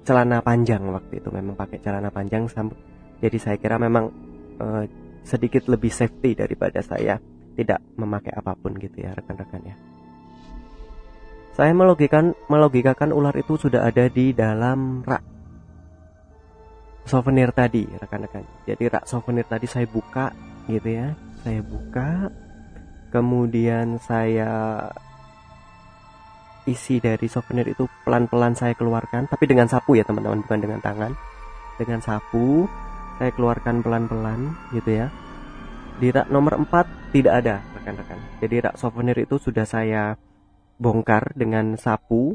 celana 0.03 0.43
panjang 0.43 0.83
waktu 0.91 1.23
itu 1.23 1.31
memang 1.31 1.55
pakai 1.55 1.79
celana 1.79 2.11
panjang 2.11 2.45
jadi 3.23 3.37
saya 3.39 3.55
kira 3.55 3.79
memang 3.79 4.11
uh, 4.59 4.83
sedikit 5.23 5.71
lebih 5.71 5.89
safety 5.89 6.35
daripada 6.35 6.83
saya 6.83 7.17
tidak 7.53 7.79
memakai 7.95 8.33
apa 8.33 8.57
pun 8.57 8.75
gitu 8.75 9.01
ya 9.01 9.13
rekan-rekan 9.15 9.61
ya. 9.63 9.75
Saya 11.53 11.69
melogikakan 11.71 12.33
melogikakan 12.49 13.13
ular 13.13 13.33
itu 13.37 13.61
sudah 13.61 13.85
ada 13.85 14.09
di 14.09 14.33
dalam 14.33 15.05
rak 15.05 15.21
souvenir 17.05 17.53
tadi 17.53 17.85
rekan-rekan. 17.85 18.41
Jadi 18.65 18.83
rak 18.89 19.05
souvenir 19.05 19.45
tadi 19.45 19.69
saya 19.69 19.85
buka 19.85 20.33
gitu 20.65 20.89
ya 20.89 21.13
saya 21.45 21.61
buka. 21.61 22.33
Kemudian 23.13 24.01
saya 24.01 24.89
isi 26.65 26.97
dari 26.97 27.29
souvenir 27.29 27.69
itu 27.69 27.85
pelan-pelan 28.01 28.57
saya 28.57 28.73
keluarkan 28.73 29.29
tapi 29.29 29.45
dengan 29.45 29.69
sapu 29.69 29.93
ya 29.93 30.01
teman-teman 30.01 30.41
bukan 30.41 30.59
dengan 30.59 30.81
tangan. 30.81 31.13
Dengan 31.77 32.01
sapu 32.01 32.65
saya 33.17 33.31
keluarkan 33.33 33.85
pelan-pelan 33.85 34.57
gitu 34.73 35.05
ya. 35.05 35.07
Di 36.01 36.09
rak 36.09 36.27
nomor 36.33 36.57
4 36.57 37.13
tidak 37.13 37.33
ada 37.45 37.61
rekan-rekan. 37.77 38.19
Jadi 38.41 38.55
rak 38.65 38.75
souvenir 38.81 39.17
itu 39.21 39.37
sudah 39.37 39.63
saya 39.63 40.17
bongkar 40.81 41.37
dengan 41.37 41.77
sapu. 41.77 42.33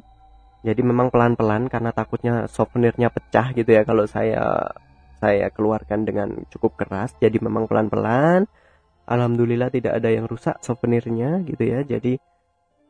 Jadi 0.63 0.81
memang 0.83 1.11
pelan-pelan 1.11 1.71
karena 1.71 1.91
takutnya 1.95 2.47
souvenirnya 2.51 3.11
pecah 3.11 3.55
gitu 3.55 3.71
ya 3.71 3.83
kalau 3.87 4.07
saya 4.07 4.71
saya 5.19 5.51
keluarkan 5.51 6.07
dengan 6.07 6.29
cukup 6.51 6.79
keras. 6.79 7.15
Jadi 7.19 7.43
memang 7.43 7.67
pelan-pelan. 7.67 8.47
Alhamdulillah 9.09 9.73
tidak 9.73 9.99
ada 9.99 10.11
yang 10.13 10.31
rusak 10.31 10.63
souvenirnya 10.63 11.43
gitu 11.43 11.63
ya. 11.67 11.83
Jadi 11.83 12.19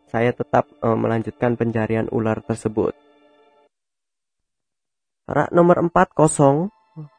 saya 0.08 0.32
tetap 0.32 0.68
uh, 0.80 0.96
melanjutkan 0.96 1.56
pencarian 1.56 2.08
ular 2.12 2.40
tersebut. 2.44 2.96
Rak 5.28 5.52
nomor 5.52 5.80
4 5.84 5.92
kosong 6.16 6.72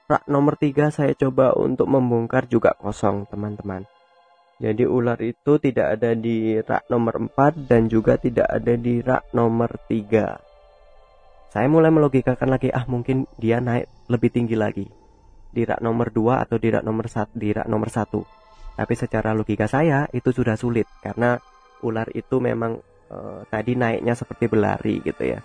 rak 0.09 0.25
nomor 0.25 0.57
3 0.57 0.89
saya 0.89 1.13
coba 1.13 1.53
untuk 1.53 1.85
membongkar 1.85 2.49
juga 2.49 2.73
kosong 2.81 3.29
teman-teman 3.29 3.85
jadi 4.59 4.83
ular 4.83 5.15
itu 5.23 5.55
tidak 5.55 5.95
ada 5.95 6.11
di 6.11 6.59
rak 6.59 6.91
nomor 6.91 7.31
4 7.31 7.63
dan 7.63 7.87
juga 7.87 8.19
tidak 8.19 8.43
ada 8.43 8.75
di 8.75 8.99
rak 8.99 9.31
nomor 9.31 9.71
3. 9.87 11.55
Saya 11.55 11.67
mulai 11.71 11.87
melogikakan 11.95 12.51
lagi, 12.51 12.67
ah 12.67 12.83
mungkin 12.83 13.23
dia 13.39 13.63
naik 13.63 13.87
lebih 14.11 14.29
tinggi 14.35 14.59
lagi. 14.59 14.83
Di 15.49 15.63
rak 15.63 15.79
nomor 15.79 16.11
2 16.11 16.43
atau 16.43 16.59
di 16.59 16.75
rak 16.75 16.83
nomor 16.83 17.07
1, 17.07 17.39
di 17.39 17.55
rak 17.55 17.71
nomor 17.71 17.87
1. 17.87 18.19
Tapi 18.75 18.93
secara 18.99 19.31
logika 19.31 19.63
saya 19.71 20.11
itu 20.11 20.35
sudah 20.35 20.59
sulit 20.59 20.87
karena 20.99 21.39
ular 21.83 22.11
itu 22.11 22.43
memang 22.43 22.79
e, 23.11 23.17
tadi 23.47 23.75
naiknya 23.79 24.11
seperti 24.11 24.51
berlari 24.51 24.99
gitu 25.03 25.23
ya. 25.23 25.39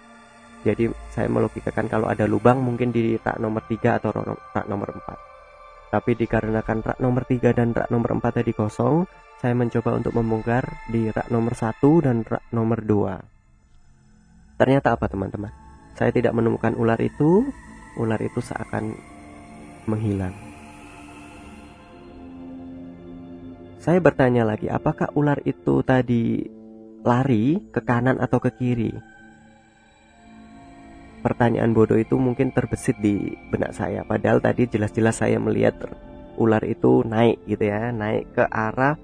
Jadi 0.64 0.88
saya 1.12 1.28
melogikakan 1.28 1.92
kalau 1.92 2.08
ada 2.08 2.24
lubang 2.24 2.64
mungkin 2.64 2.88
di 2.88 3.20
rak 3.20 3.36
nomor 3.36 3.68
3 3.68 4.00
atau 4.00 4.10
rak 4.16 4.64
nomor 4.64 4.96
4. 4.96 5.92
Tapi 5.92 6.10
dikarenakan 6.16 6.78
rak 6.80 6.98
nomor 7.04 7.28
3 7.28 7.52
dan 7.52 7.76
rak 7.76 7.92
nomor 7.92 8.16
4 8.16 8.40
tadi 8.40 8.56
kosong, 8.56 9.04
saya 9.44 9.52
mencoba 9.52 9.92
untuk 9.92 10.16
membongkar 10.16 10.64
di 10.88 11.12
rak 11.12 11.28
nomor 11.28 11.52
1 11.52 11.76
dan 12.00 12.24
rak 12.24 12.48
nomor 12.56 12.80
2. 12.80 14.56
Ternyata 14.56 14.96
apa 14.96 15.04
teman-teman? 15.04 15.52
Saya 15.94 16.10
tidak 16.10 16.32
menemukan 16.32 16.72
ular 16.80 16.96
itu, 16.98 17.44
ular 18.00 18.18
itu 18.24 18.40
seakan 18.40 18.96
menghilang. 19.84 20.32
Saya 23.84 24.00
bertanya 24.00 24.48
lagi, 24.48 24.72
apakah 24.72 25.12
ular 25.12 25.44
itu 25.44 25.84
tadi 25.84 26.40
lari 27.04 27.60
ke 27.68 27.84
kanan 27.84 28.16
atau 28.16 28.40
ke 28.40 28.48
kiri? 28.56 29.13
Pertanyaan 31.24 31.72
bodoh 31.72 31.96
itu 31.96 32.20
mungkin 32.20 32.52
terbesit 32.52 33.00
di 33.00 33.32
benak 33.48 33.72
saya. 33.72 34.04
Padahal 34.04 34.44
tadi 34.44 34.68
jelas-jelas 34.68 35.24
saya 35.24 35.40
melihat 35.40 35.72
ular 36.36 36.60
itu 36.68 37.00
naik 37.00 37.40
gitu 37.48 37.64
ya 37.64 37.88
naik 37.94 38.36
ke 38.36 38.44
arah 38.44 39.00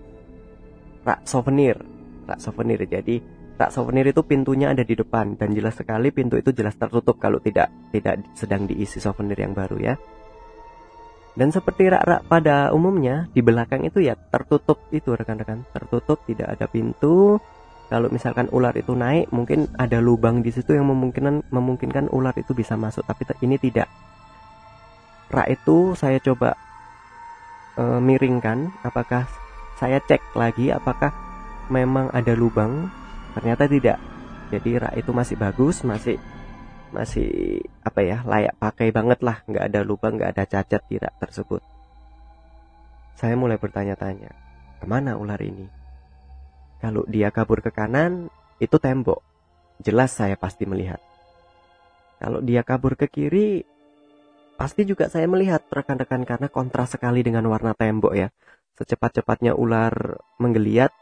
rak 1.00 1.24
souvenir 1.24 1.80
rak 2.28 2.44
souvenir. 2.44 2.84
Jadi 2.84 3.24
rak 3.56 3.72
souvenir 3.72 4.12
itu 4.12 4.20
pintunya 4.20 4.68
ada 4.68 4.84
di 4.84 4.92
depan 4.92 5.40
dan 5.40 5.56
jelas 5.56 5.80
sekali 5.80 6.12
pintu 6.12 6.36
itu 6.36 6.52
jelas 6.52 6.76
tertutup 6.76 7.16
kalau 7.16 7.40
tidak 7.40 7.72
tidak 7.88 8.20
sedang 8.36 8.68
diisi 8.68 9.00
souvenir 9.00 9.40
yang 9.40 9.56
baru 9.56 9.80
ya. 9.80 9.96
Dan 11.30 11.54
seperti 11.54 11.86
rak-rak 11.86 12.26
pada 12.26 12.74
umumnya 12.74 13.30
di 13.30 13.40
belakang 13.40 13.86
itu 13.86 14.02
ya 14.02 14.18
tertutup 14.18 14.90
itu 14.92 15.14
rekan-rekan 15.14 15.62
tertutup 15.72 16.20
tidak 16.26 16.58
ada 16.58 16.66
pintu 16.66 17.38
kalau 17.90 18.06
misalkan 18.06 18.46
ular 18.54 18.70
itu 18.78 18.94
naik 18.94 19.34
mungkin 19.34 19.66
ada 19.74 19.98
lubang 19.98 20.46
di 20.46 20.54
situ 20.54 20.78
yang 20.78 20.86
memungkinkan 20.86 21.50
memungkinkan 21.50 22.06
ular 22.14 22.30
itu 22.38 22.54
bisa 22.54 22.78
masuk. 22.78 23.02
Tapi 23.02 23.26
ini 23.42 23.58
tidak. 23.58 23.90
Rak 25.26 25.50
itu 25.50 25.98
saya 25.98 26.22
coba 26.22 26.54
e, 27.74 27.82
miringkan. 27.98 28.70
Apakah 28.86 29.26
saya 29.74 29.98
cek 29.98 30.38
lagi 30.38 30.70
apakah 30.70 31.10
memang 31.66 32.14
ada 32.14 32.30
lubang? 32.38 32.86
Ternyata 33.34 33.66
tidak. 33.66 33.98
Jadi 34.54 34.70
rak 34.78 34.94
itu 34.94 35.10
masih 35.10 35.34
bagus 35.34 35.82
masih 35.82 36.14
masih 36.94 37.58
apa 37.82 38.06
ya 38.06 38.22
layak 38.22 38.54
pakai 38.62 38.94
banget 38.94 39.18
lah. 39.26 39.42
Nggak 39.50 39.66
ada 39.66 39.80
lubang 39.82 40.14
nggak 40.14 40.30
ada 40.38 40.46
cacat 40.46 40.82
di 40.86 40.94
rak 40.94 41.18
tersebut. 41.18 41.58
Saya 43.18 43.34
mulai 43.34 43.58
bertanya-tanya 43.58 44.30
ke 44.78 44.86
mana 44.86 45.18
ular 45.18 45.42
ini 45.42 45.79
kalau 46.80 47.04
dia 47.04 47.28
kabur 47.28 47.60
ke 47.60 47.68
kanan, 47.68 48.32
itu 48.56 48.80
tembok. 48.80 49.20
Jelas 49.84 50.16
saya 50.16 50.36
pasti 50.40 50.64
melihat. 50.64 51.00
Kalau 52.20 52.40
dia 52.40 52.64
kabur 52.64 52.96
ke 52.96 53.08
kiri, 53.08 53.64
pasti 54.56 54.84
juga 54.84 55.08
saya 55.08 55.28
melihat 55.28 55.64
rekan-rekan 55.68 56.24
karena 56.24 56.48
kontras 56.48 56.96
sekali 56.96 57.20
dengan 57.20 57.48
warna 57.48 57.76
tembok 57.76 58.12
ya. 58.16 58.28
Secepat-cepatnya 58.76 59.56
ular 59.56 60.20
menggeliat, 60.40 60.92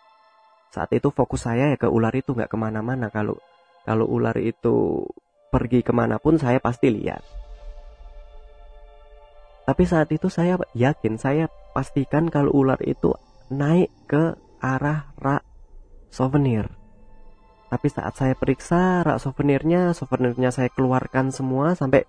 saat 0.74 0.90
itu 0.94 1.14
fokus 1.14 1.46
saya 1.46 1.74
ya 1.74 1.78
ke 1.78 1.86
ular 1.86 2.14
itu 2.14 2.34
nggak 2.34 2.50
ke 2.50 2.58
mana-mana. 2.58 3.10
Kalau 3.10 3.38
kalau 3.86 4.06
ular 4.06 4.34
itu 4.38 5.06
pergi 5.48 5.80
ke 5.80 5.94
mana 5.94 6.18
pun 6.18 6.36
saya 6.36 6.58
pasti 6.58 6.90
lihat. 6.90 7.22
Tapi 9.64 9.82
saat 9.84 10.08
itu 10.10 10.26
saya 10.32 10.58
yakin, 10.72 11.20
saya 11.20 11.46
pastikan 11.76 12.32
kalau 12.32 12.50
ular 12.56 12.80
itu 12.82 13.12
naik 13.52 13.92
ke 14.08 14.36
arah 14.58 15.12
rak 15.20 15.47
souvenir. 16.08 16.68
Tapi 17.68 17.86
saat 17.92 18.16
saya 18.16 18.32
periksa 18.32 19.04
rak 19.04 19.20
souvenirnya, 19.20 19.92
souvenirnya 19.92 20.48
saya 20.48 20.72
keluarkan 20.72 21.28
semua 21.28 21.76
sampai 21.76 22.08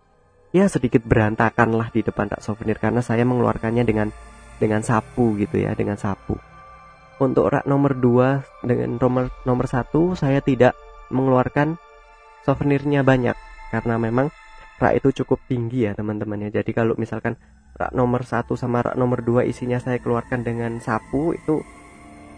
ya 0.50 0.66
sedikit 0.66 1.06
berantakan 1.06 1.78
lah 1.78 1.94
di 1.94 2.02
depan 2.02 2.32
rak 2.32 2.42
souvenir 2.42 2.82
karena 2.82 3.06
saya 3.06 3.22
mengeluarkannya 3.28 3.86
dengan 3.86 4.10
dengan 4.58 4.82
sapu 4.82 5.38
gitu 5.38 5.62
ya 5.62 5.78
dengan 5.78 5.96
sapu 5.96 6.36
untuk 7.22 7.52
rak 7.52 7.70
nomor 7.70 7.94
2 7.94 8.66
dengan 8.66 8.98
nomor 8.98 9.30
nomor 9.46 9.66
satu 9.70 10.18
saya 10.18 10.42
tidak 10.42 10.74
mengeluarkan 11.14 11.78
souvenirnya 12.48 13.06
banyak 13.06 13.38
karena 13.70 14.02
memang 14.02 14.34
rak 14.82 14.98
itu 14.98 15.22
cukup 15.22 15.38
tinggi 15.46 15.86
ya 15.86 15.94
teman-teman 15.94 16.50
ya 16.50 16.64
jadi 16.64 16.72
kalau 16.74 16.98
misalkan 16.98 17.38
rak 17.78 17.94
nomor 17.94 18.26
satu 18.26 18.58
sama 18.58 18.82
rak 18.82 18.98
nomor 18.98 19.22
2 19.22 19.46
isinya 19.46 19.78
saya 19.78 20.02
keluarkan 20.02 20.42
dengan 20.42 20.82
sapu 20.82 21.38
itu 21.38 21.62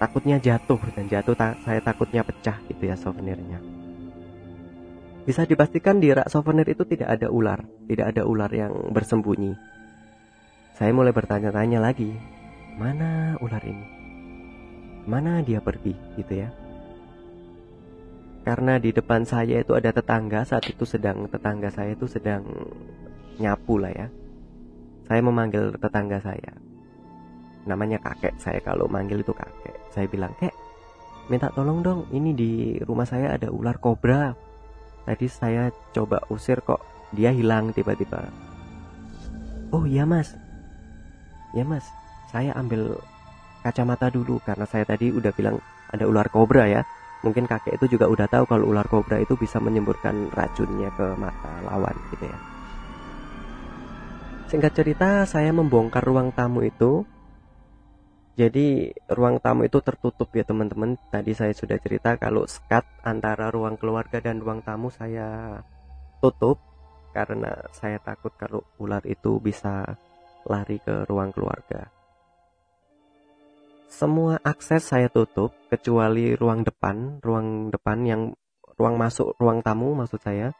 takutnya 0.01 0.41
jatuh 0.41 0.81
dan 0.97 1.05
jatuh 1.05 1.37
ta 1.37 1.53
saya 1.61 1.77
takutnya 1.77 2.25
pecah 2.25 2.57
gitu 2.65 2.89
ya 2.89 2.97
souvenirnya 2.97 3.61
bisa 5.21 5.45
dipastikan 5.45 6.01
di 6.01 6.09
rak 6.09 6.33
souvenir 6.33 6.65
itu 6.65 6.81
tidak 6.81 7.13
ada 7.13 7.29
ular, 7.29 7.61
tidak 7.85 8.09
ada 8.09 8.25
ular 8.25 8.49
yang 8.49 8.73
bersembunyi. 8.89 9.53
Saya 10.73 10.89
mulai 10.97 11.13
bertanya-tanya 11.13 11.77
lagi, 11.77 12.09
mana 12.81 13.37
ular 13.37 13.61
ini? 13.61 13.85
Mana 15.05 15.45
dia 15.45 15.61
pergi 15.61 15.93
gitu 16.17 16.33
ya? 16.41 16.49
Karena 18.41 18.81
di 18.81 18.89
depan 18.89 19.21
saya 19.21 19.61
itu 19.61 19.77
ada 19.77 19.93
tetangga 19.93 20.41
saat 20.41 20.65
itu 20.65 20.89
sedang 20.89 21.29
tetangga 21.29 21.69
saya 21.69 21.93
itu 21.93 22.09
sedang 22.09 22.41
nyapu 23.37 23.77
lah 23.77 23.93
ya. 23.93 24.07
Saya 25.05 25.21
memanggil 25.21 25.77
tetangga 25.77 26.17
saya. 26.17 26.57
Namanya 27.65 28.01
kakek 28.01 28.37
saya 28.41 28.57
kalau 28.61 28.89
manggil 28.89 29.21
itu 29.21 29.33
kakek. 29.33 29.75
Saya 29.93 30.07
bilang, 30.09 30.33
"Kek, 30.37 30.53
minta 31.29 31.53
tolong 31.53 31.85
dong, 31.85 31.99
ini 32.09 32.33
di 32.33 32.51
rumah 32.81 33.05
saya 33.05 33.37
ada 33.37 33.51
ular 33.53 33.77
kobra." 33.77 34.33
Tadi 35.01 35.25
saya 35.25 35.73
coba 35.93 36.21
usir 36.29 36.61
kok 36.61 36.81
dia 37.13 37.33
hilang 37.33 37.73
tiba-tiba. 37.73 38.29
Oh 39.71 39.87
iya 39.87 40.03
mas, 40.05 40.35
ya 41.55 41.63
mas, 41.63 41.87
saya 42.29 42.51
ambil 42.59 42.99
kacamata 43.63 44.11
dulu 44.11 44.41
karena 44.43 44.65
saya 44.67 44.83
tadi 44.83 45.09
udah 45.09 45.31
bilang 45.31 45.57
ada 45.91 46.03
ular 46.07 46.27
kobra 46.27 46.67
ya. 46.67 46.81
Mungkin 47.21 47.45
kakek 47.45 47.77
itu 47.77 47.97
juga 47.97 48.09
udah 48.09 48.25
tahu 48.25 48.49
kalau 48.49 48.73
ular 48.73 48.87
kobra 48.89 49.21
itu 49.21 49.37
bisa 49.37 49.61
menyemburkan 49.61 50.33
racunnya 50.33 50.89
ke 50.97 51.05
mata 51.21 51.53
lawan 51.69 51.93
gitu 52.09 52.25
ya. 52.25 52.39
Singkat 54.49 54.73
cerita, 54.75 55.09
saya 55.23 55.53
membongkar 55.53 56.03
ruang 56.03 56.33
tamu 56.35 56.65
itu 56.65 57.07
jadi 58.39 58.95
ruang 59.11 59.43
tamu 59.43 59.67
itu 59.67 59.83
tertutup 59.83 60.31
ya 60.31 60.47
teman-teman. 60.47 60.95
Tadi 61.11 61.35
saya 61.35 61.51
sudah 61.51 61.75
cerita 61.83 62.15
kalau 62.15 62.47
skat 62.47 62.87
antara 63.03 63.51
ruang 63.51 63.75
keluarga 63.75 64.23
dan 64.23 64.39
ruang 64.39 64.63
tamu 64.63 64.87
saya 64.87 65.59
tutup 66.23 66.57
karena 67.11 67.67
saya 67.75 67.99
takut 67.99 68.31
kalau 68.39 68.63
ular 68.79 69.03
itu 69.03 69.35
bisa 69.43 69.99
lari 70.47 70.79
ke 70.79 71.03
ruang 71.11 71.35
keluarga. 71.35 71.91
Semua 73.91 74.39
akses 74.39 74.87
saya 74.87 75.11
tutup 75.11 75.51
kecuali 75.67 76.31
ruang 76.31 76.63
depan, 76.63 77.19
ruang 77.19 77.67
depan 77.67 77.99
yang 78.07 78.21
ruang 78.79 78.95
masuk 78.95 79.35
ruang 79.35 79.59
tamu 79.59 79.91
maksud 79.91 80.23
saya 80.23 80.55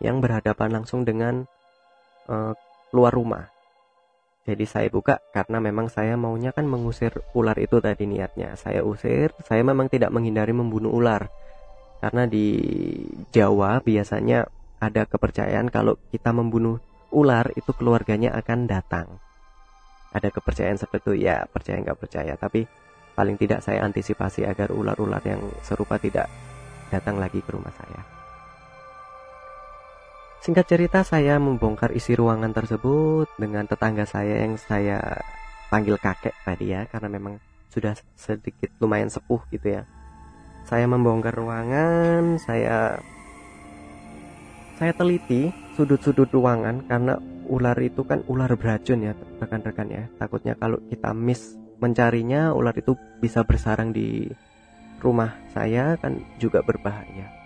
yang 0.00 0.24
berhadapan 0.24 0.80
langsung 0.80 1.04
dengan 1.04 1.44
uh, 2.32 2.56
luar 2.96 3.12
rumah. 3.12 3.59
Jadi 4.40 4.64
saya 4.64 4.88
buka 4.88 5.20
karena 5.36 5.60
memang 5.60 5.92
saya 5.92 6.16
maunya 6.16 6.50
kan 6.56 6.64
mengusir 6.64 7.12
ular 7.36 7.56
itu 7.60 7.76
tadi 7.78 8.08
niatnya. 8.08 8.56
Saya 8.56 8.80
usir, 8.80 9.36
saya 9.44 9.60
memang 9.60 9.92
tidak 9.92 10.08
menghindari 10.08 10.56
membunuh 10.56 10.90
ular. 10.96 11.28
Karena 12.00 12.24
di 12.24 12.56
Jawa 13.28 13.84
biasanya 13.84 14.48
ada 14.80 15.04
kepercayaan 15.04 15.68
kalau 15.68 16.00
kita 16.08 16.32
membunuh 16.32 16.80
ular 17.12 17.52
itu 17.52 17.70
keluarganya 17.76 18.32
akan 18.40 18.64
datang. 18.64 19.20
Ada 20.10 20.32
kepercayaan 20.32 20.80
seperti 20.80 21.12
itu 21.12 21.28
ya 21.28 21.44
percaya 21.46 21.78
nggak 21.78 22.00
percaya 22.00 22.34
tapi 22.34 22.66
paling 23.14 23.36
tidak 23.36 23.60
saya 23.60 23.84
antisipasi 23.84 24.48
agar 24.48 24.72
ular-ular 24.72 25.22
yang 25.22 25.44
serupa 25.60 26.00
tidak 26.00 26.26
datang 26.88 27.20
lagi 27.20 27.44
ke 27.44 27.50
rumah 27.52 27.70
saya. 27.76 28.19
Singkat 30.40 30.72
cerita 30.72 31.04
saya 31.04 31.36
membongkar 31.36 31.92
isi 31.92 32.16
ruangan 32.16 32.56
tersebut 32.56 33.28
dengan 33.36 33.68
tetangga 33.68 34.08
saya 34.08 34.40
yang 34.40 34.56
saya 34.56 35.20
panggil 35.68 36.00
kakek 36.00 36.32
tadi 36.48 36.72
ya 36.72 36.88
karena 36.88 37.12
memang 37.12 37.36
sudah 37.68 37.92
sedikit 38.16 38.72
lumayan 38.80 39.12
sepuh 39.12 39.44
gitu 39.52 39.76
ya. 39.76 39.84
Saya 40.64 40.88
membongkar 40.88 41.36
ruangan, 41.36 42.40
saya 42.40 42.96
saya 44.80 44.96
teliti 44.96 45.52
sudut-sudut 45.76 46.32
ruangan 46.32 46.88
karena 46.88 47.20
ular 47.44 47.76
itu 47.76 48.00
kan 48.08 48.24
ular 48.24 48.48
beracun 48.56 49.04
ya 49.04 49.12
rekan-rekan 49.44 49.92
ya. 49.92 50.08
Takutnya 50.16 50.56
kalau 50.56 50.80
kita 50.88 51.12
miss 51.12 51.52
mencarinya 51.84 52.56
ular 52.56 52.72
itu 52.72 52.96
bisa 53.20 53.44
bersarang 53.44 53.92
di 53.92 54.24
rumah 55.04 55.36
saya 55.52 56.00
kan 56.00 56.16
juga 56.40 56.64
berbahaya. 56.64 57.39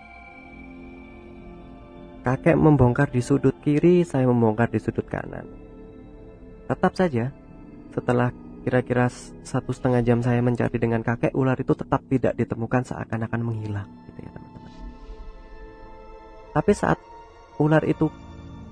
Kakek 2.25 2.57
membongkar 2.57 3.13
di 3.13 3.21
sudut 3.21 3.53
kiri, 3.61 4.01
saya 4.01 4.25
membongkar 4.25 4.73
di 4.73 4.81
sudut 4.81 5.05
kanan. 5.05 5.45
Tetap 6.65 6.97
saja, 6.97 7.29
setelah 7.93 8.33
kira-kira 8.65 9.05
satu 9.45 9.69
setengah 9.69 10.01
jam 10.01 10.25
saya 10.25 10.41
mencari 10.41 10.73
dengan 10.81 11.05
kakek, 11.05 11.37
ular 11.37 11.53
itu 11.53 11.77
tetap 11.77 12.01
tidak 12.09 12.33
ditemukan 12.33 12.81
seakan-akan 12.81 13.41
menghilang, 13.45 13.85
gitu 14.09 14.25
ya 14.25 14.33
teman-teman. 14.33 14.73
Tapi 16.49 16.71
saat 16.73 16.97
ular 17.61 17.85
itu, 17.85 18.09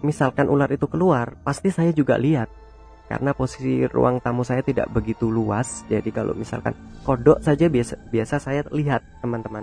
misalkan 0.02 0.50
ular 0.50 0.74
itu 0.74 0.89
keluar, 0.89 1.38
pasti 1.46 1.70
saya 1.70 1.94
juga 1.94 2.18
lihat. 2.18 2.50
Karena 3.06 3.38
posisi 3.38 3.86
ruang 3.86 4.18
tamu 4.18 4.42
saya 4.42 4.66
tidak 4.66 4.89
begitu 4.89 5.30
luas, 5.30 5.86
jadi 5.86 6.10
kalau 6.10 6.34
misalkan 6.34 6.74
kodok 7.06 7.38
saja 7.46 7.70
biasa, 7.70 8.02
biasa 8.10 8.36
saya 8.42 8.66
lihat 8.74 9.06
teman-teman 9.22 9.62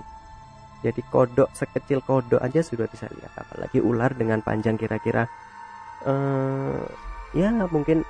jadi 0.80 1.00
kodok 1.12 1.52
sekecil 1.52 2.00
kodok 2.00 2.40
aja 2.40 2.64
sudah 2.64 2.88
bisa 2.88 3.04
lihat. 3.12 3.36
Apalagi 3.36 3.84
ular 3.84 4.16
dengan 4.16 4.40
panjang 4.40 4.80
kira-kira 4.80 5.28
uh, 6.08 6.80
ya 7.36 7.52
mungkin 7.68 8.00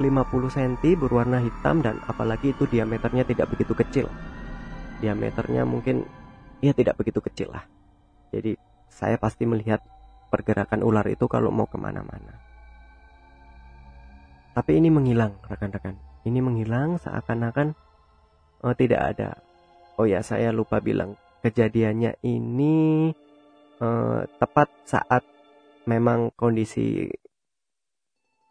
50 0.00 0.56
cm 0.56 0.96
berwarna 0.96 1.40
hitam 1.40 1.84
dan 1.84 2.00
apalagi 2.08 2.52
itu 2.52 2.68
diameternya 2.68 3.24
tidak 3.24 3.52
begitu 3.52 3.72
kecil. 3.72 4.06
Diameternya 5.00 5.64
mungkin 5.64 6.04
ya 6.60 6.76
tidak 6.76 7.00
begitu 7.00 7.24
kecil 7.24 7.52
lah. 7.56 7.64
Jadi 8.32 8.56
saya 8.92 9.16
pasti 9.16 9.48
melihat 9.48 9.80
pergerakan 10.28 10.84
ular 10.84 11.04
itu 11.08 11.24
kalau 11.24 11.48
mau 11.48 11.64
ke 11.68 11.80
mana-mana. 11.80 12.36
Tapi 14.52 14.76
ini 14.76 14.92
menghilang 14.92 15.40
rekan-rekan. 15.48 15.96
Ini 16.28 16.40
menghilang 16.44 17.00
seakan-akan 17.00 17.72
oh, 18.60 18.76
tidak 18.76 19.16
ada. 19.16 19.40
Oh 19.96 20.04
ya 20.04 20.20
saya 20.20 20.52
lupa 20.52 20.84
bilang 20.84 21.16
kejadiannya 21.40 22.20
ini 22.24 23.10
uh, 23.80 24.20
tepat 24.38 24.68
saat 24.84 25.24
memang 25.88 26.30
kondisi 26.36 27.08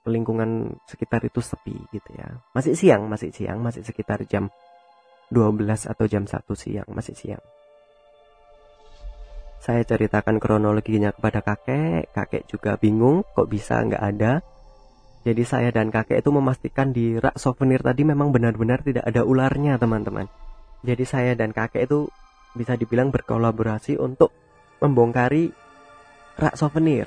lingkungan 0.10 0.82
sekitar 0.90 1.22
itu 1.24 1.40
sepi 1.40 1.78
gitu 1.94 2.10
ya. 2.18 2.42
Masih 2.58 2.74
siang, 2.74 3.06
masih 3.06 3.30
siang, 3.30 3.62
masih 3.62 3.86
sekitar 3.86 4.26
jam 4.26 4.50
12 5.30 5.86
atau 5.86 6.06
jam 6.10 6.26
1 6.26 6.34
siang, 6.58 6.90
masih 6.90 7.14
siang. 7.14 7.44
Saya 9.60 9.84
ceritakan 9.84 10.40
kronologinya 10.40 11.12
kepada 11.12 11.44
kakek, 11.44 12.10
kakek 12.16 12.48
juga 12.48 12.80
bingung 12.80 13.28
kok 13.36 13.52
bisa 13.52 13.84
nggak 13.84 14.04
ada. 14.04 14.40
Jadi 15.28 15.44
saya 15.44 15.70
dan 15.70 15.92
kakek 15.92 16.24
itu 16.24 16.32
memastikan 16.32 16.96
di 16.96 17.20
rak 17.20 17.36
souvenir 17.36 17.84
tadi 17.84 18.08
memang 18.08 18.32
benar-benar 18.32 18.82
tidak 18.88 19.04
ada 19.04 19.28
ularnya 19.28 19.76
teman-teman. 19.76 20.32
Jadi 20.80 21.04
saya 21.04 21.36
dan 21.36 21.52
kakek 21.52 21.92
itu 21.92 22.08
bisa 22.54 22.74
dibilang 22.78 23.14
berkolaborasi 23.14 23.98
untuk 24.00 24.34
membongkari 24.80 25.52
rak 26.40 26.56
souvenir. 26.56 27.06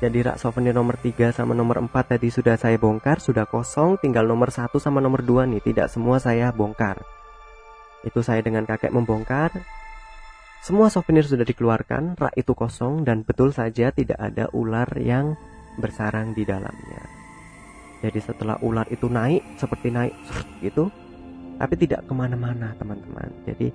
Jadi 0.00 0.24
rak 0.24 0.40
souvenir 0.40 0.72
nomor 0.72 0.96
3 0.96 1.36
sama 1.36 1.52
nomor 1.52 1.76
4 1.84 1.92
tadi 2.16 2.32
sudah 2.32 2.56
saya 2.56 2.80
bongkar, 2.80 3.20
sudah 3.20 3.44
kosong, 3.44 4.00
tinggal 4.00 4.24
nomor 4.24 4.48
1 4.48 4.72
sama 4.80 5.02
nomor 5.02 5.20
2 5.20 5.44
nih, 5.44 5.60
tidak 5.60 5.92
semua 5.92 6.16
saya 6.16 6.48
bongkar. 6.56 7.04
Itu 8.00 8.24
saya 8.24 8.40
dengan 8.40 8.64
kakek 8.64 8.96
membongkar. 8.96 9.52
Semua 10.64 10.88
souvenir 10.88 11.28
sudah 11.28 11.44
dikeluarkan, 11.44 12.16
rak 12.16 12.32
itu 12.36 12.56
kosong 12.56 13.04
dan 13.04 13.24
betul 13.24 13.52
saja 13.52 13.92
tidak 13.92 14.16
ada 14.16 14.48
ular 14.56 14.88
yang 14.96 15.36
bersarang 15.76 16.32
di 16.32 16.48
dalamnya. 16.48 17.04
Jadi 18.00 18.18
setelah 18.24 18.56
ular 18.64 18.88
itu 18.88 19.04
naik, 19.12 19.60
seperti 19.60 19.92
naik 19.92 20.16
gitu, 20.64 20.88
tapi 21.60 21.76
tidak 21.76 22.08
ke 22.08 22.12
mana-mana 22.16 22.72
teman-teman. 22.80 23.28
Jadi 23.44 23.68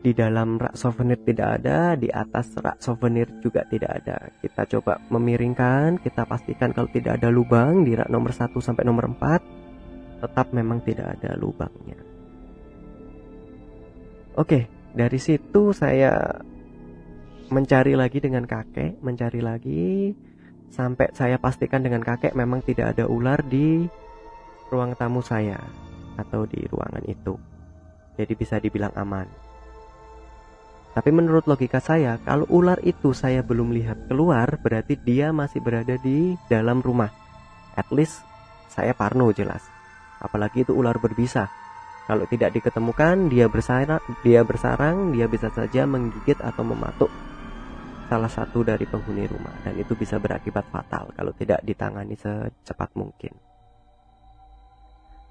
di 0.00 0.16
dalam 0.16 0.56
rak 0.56 0.80
souvenir 0.80 1.20
tidak 1.20 1.60
ada, 1.60 1.92
di 1.92 2.08
atas 2.08 2.56
rak 2.56 2.80
souvenir 2.80 3.28
juga 3.44 3.68
tidak 3.68 4.00
ada. 4.00 4.16
Kita 4.40 4.64
coba 4.76 4.96
memiringkan, 5.12 6.00
kita 6.00 6.24
pastikan 6.24 6.72
kalau 6.72 6.88
tidak 6.88 7.20
ada 7.20 7.28
lubang 7.28 7.84
di 7.84 7.92
rak 7.92 8.08
nomor 8.08 8.32
1 8.32 8.48
sampai 8.56 8.84
nomor 8.88 9.12
4, 9.12 10.24
tetap 10.24 10.46
memang 10.56 10.80
tidak 10.80 11.20
ada 11.20 11.36
lubangnya. 11.36 12.00
Oke, 14.40 14.72
dari 14.96 15.20
situ 15.20 15.76
saya 15.76 16.16
mencari 17.52 17.92
lagi 17.92 18.24
dengan 18.24 18.48
kakek, 18.48 19.04
mencari 19.04 19.40
lagi. 19.44 19.88
sampai 20.70 21.10
saya 21.18 21.34
pastikan 21.34 21.82
dengan 21.82 21.98
kakek 21.98 22.30
memang 22.38 22.62
tidak 22.62 22.94
ada 22.94 23.10
ular 23.10 23.42
di 23.42 23.90
ruang 24.70 24.94
tamu 24.94 25.18
saya 25.18 25.58
atau 26.14 26.46
di 26.46 26.62
ruangan 26.70 27.02
itu. 27.10 27.34
Jadi 28.14 28.32
bisa 28.38 28.62
dibilang 28.62 28.94
aman. 28.94 29.49
Tapi 30.90 31.10
menurut 31.14 31.46
logika 31.46 31.78
saya, 31.78 32.18
kalau 32.26 32.50
ular 32.50 32.82
itu 32.82 33.14
saya 33.14 33.46
belum 33.46 33.70
lihat 33.70 34.10
keluar, 34.10 34.58
berarti 34.58 34.98
dia 34.98 35.30
masih 35.30 35.62
berada 35.62 35.94
di 36.02 36.34
dalam 36.50 36.82
rumah. 36.82 37.10
At 37.78 37.86
least 37.94 38.26
saya 38.66 38.90
parno 38.90 39.30
jelas. 39.30 39.62
Apalagi 40.18 40.66
itu 40.66 40.74
ular 40.74 40.98
berbisa. 40.98 41.46
Kalau 42.10 42.26
tidak 42.26 42.58
diketemukan, 42.58 43.30
dia 43.30 43.46
bersarang, 43.46 44.02
dia 44.26 44.42
bersarang, 44.42 45.14
dia 45.14 45.30
bisa 45.30 45.46
saja 45.54 45.86
menggigit 45.86 46.42
atau 46.42 46.66
mematuk 46.66 47.10
salah 48.10 48.26
satu 48.26 48.66
dari 48.66 48.90
penghuni 48.90 49.22
rumah 49.30 49.54
dan 49.62 49.78
itu 49.78 49.94
bisa 49.94 50.18
berakibat 50.18 50.66
fatal 50.74 51.14
kalau 51.14 51.30
tidak 51.38 51.62
ditangani 51.62 52.18
secepat 52.18 52.90
mungkin. 52.98 53.30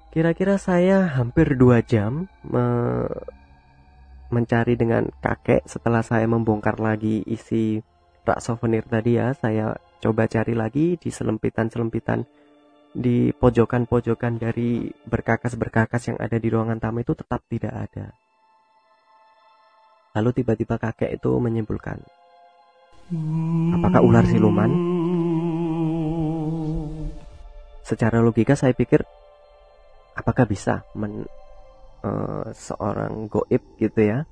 Kira-kira 0.08 0.56
saya 0.56 1.06
hampir 1.12 1.60
dua 1.60 1.84
jam 1.84 2.26
me 2.40 3.04
mencari 4.30 4.78
dengan 4.78 5.06
kakek 5.20 5.66
setelah 5.66 6.00
saya 6.00 6.26
membongkar 6.26 6.78
lagi 6.78 7.22
isi 7.26 7.82
rak 8.24 8.40
souvenir 8.40 8.86
tadi 8.86 9.18
ya. 9.18 9.34
Saya 9.34 9.76
coba 10.00 10.30
cari 10.30 10.54
lagi 10.54 10.96
di 10.96 11.10
selempitan-selempitan 11.10 12.24
di 12.90 13.30
pojokan-pojokan 13.30 14.38
dari 14.38 14.90
berkakas-berkakas 15.06 16.14
yang 16.14 16.18
ada 16.18 16.38
di 16.38 16.48
ruangan 16.50 16.82
tamu 16.82 17.02
itu 17.02 17.14
tetap 17.14 17.42
tidak 17.46 17.74
ada. 17.74 18.10
Lalu 20.18 20.42
tiba-tiba 20.42 20.74
kakek 20.74 21.14
itu 21.22 21.30
menyimpulkan, 21.38 22.02
Apakah 23.74 24.06
ular 24.06 24.22
siluman? 24.22 24.70
Secara 27.82 28.22
logika 28.22 28.54
saya 28.54 28.70
pikir 28.70 29.02
apakah 30.14 30.46
bisa 30.46 30.86
men, 30.94 31.26
uh, 32.04 32.48
seorang 32.52 33.28
goib 33.30 33.62
gitu 33.80 34.00
ya 34.00 34.24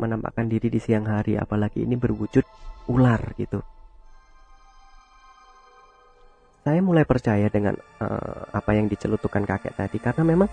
menampakkan 0.00 0.50
diri 0.50 0.68
di 0.68 0.82
siang 0.82 1.06
hari 1.06 1.38
apalagi 1.38 1.86
ini 1.86 1.94
berwujud 1.94 2.42
ular 2.90 3.22
gitu. 3.38 3.62
Saya 6.64 6.80
mulai 6.80 7.04
percaya 7.04 7.46
dengan 7.52 7.76
uh, 8.00 8.48
apa 8.50 8.72
yang 8.72 8.88
dicelutukan 8.88 9.44
kakek 9.44 9.76
tadi 9.76 10.00
karena 10.00 10.24
memang 10.24 10.48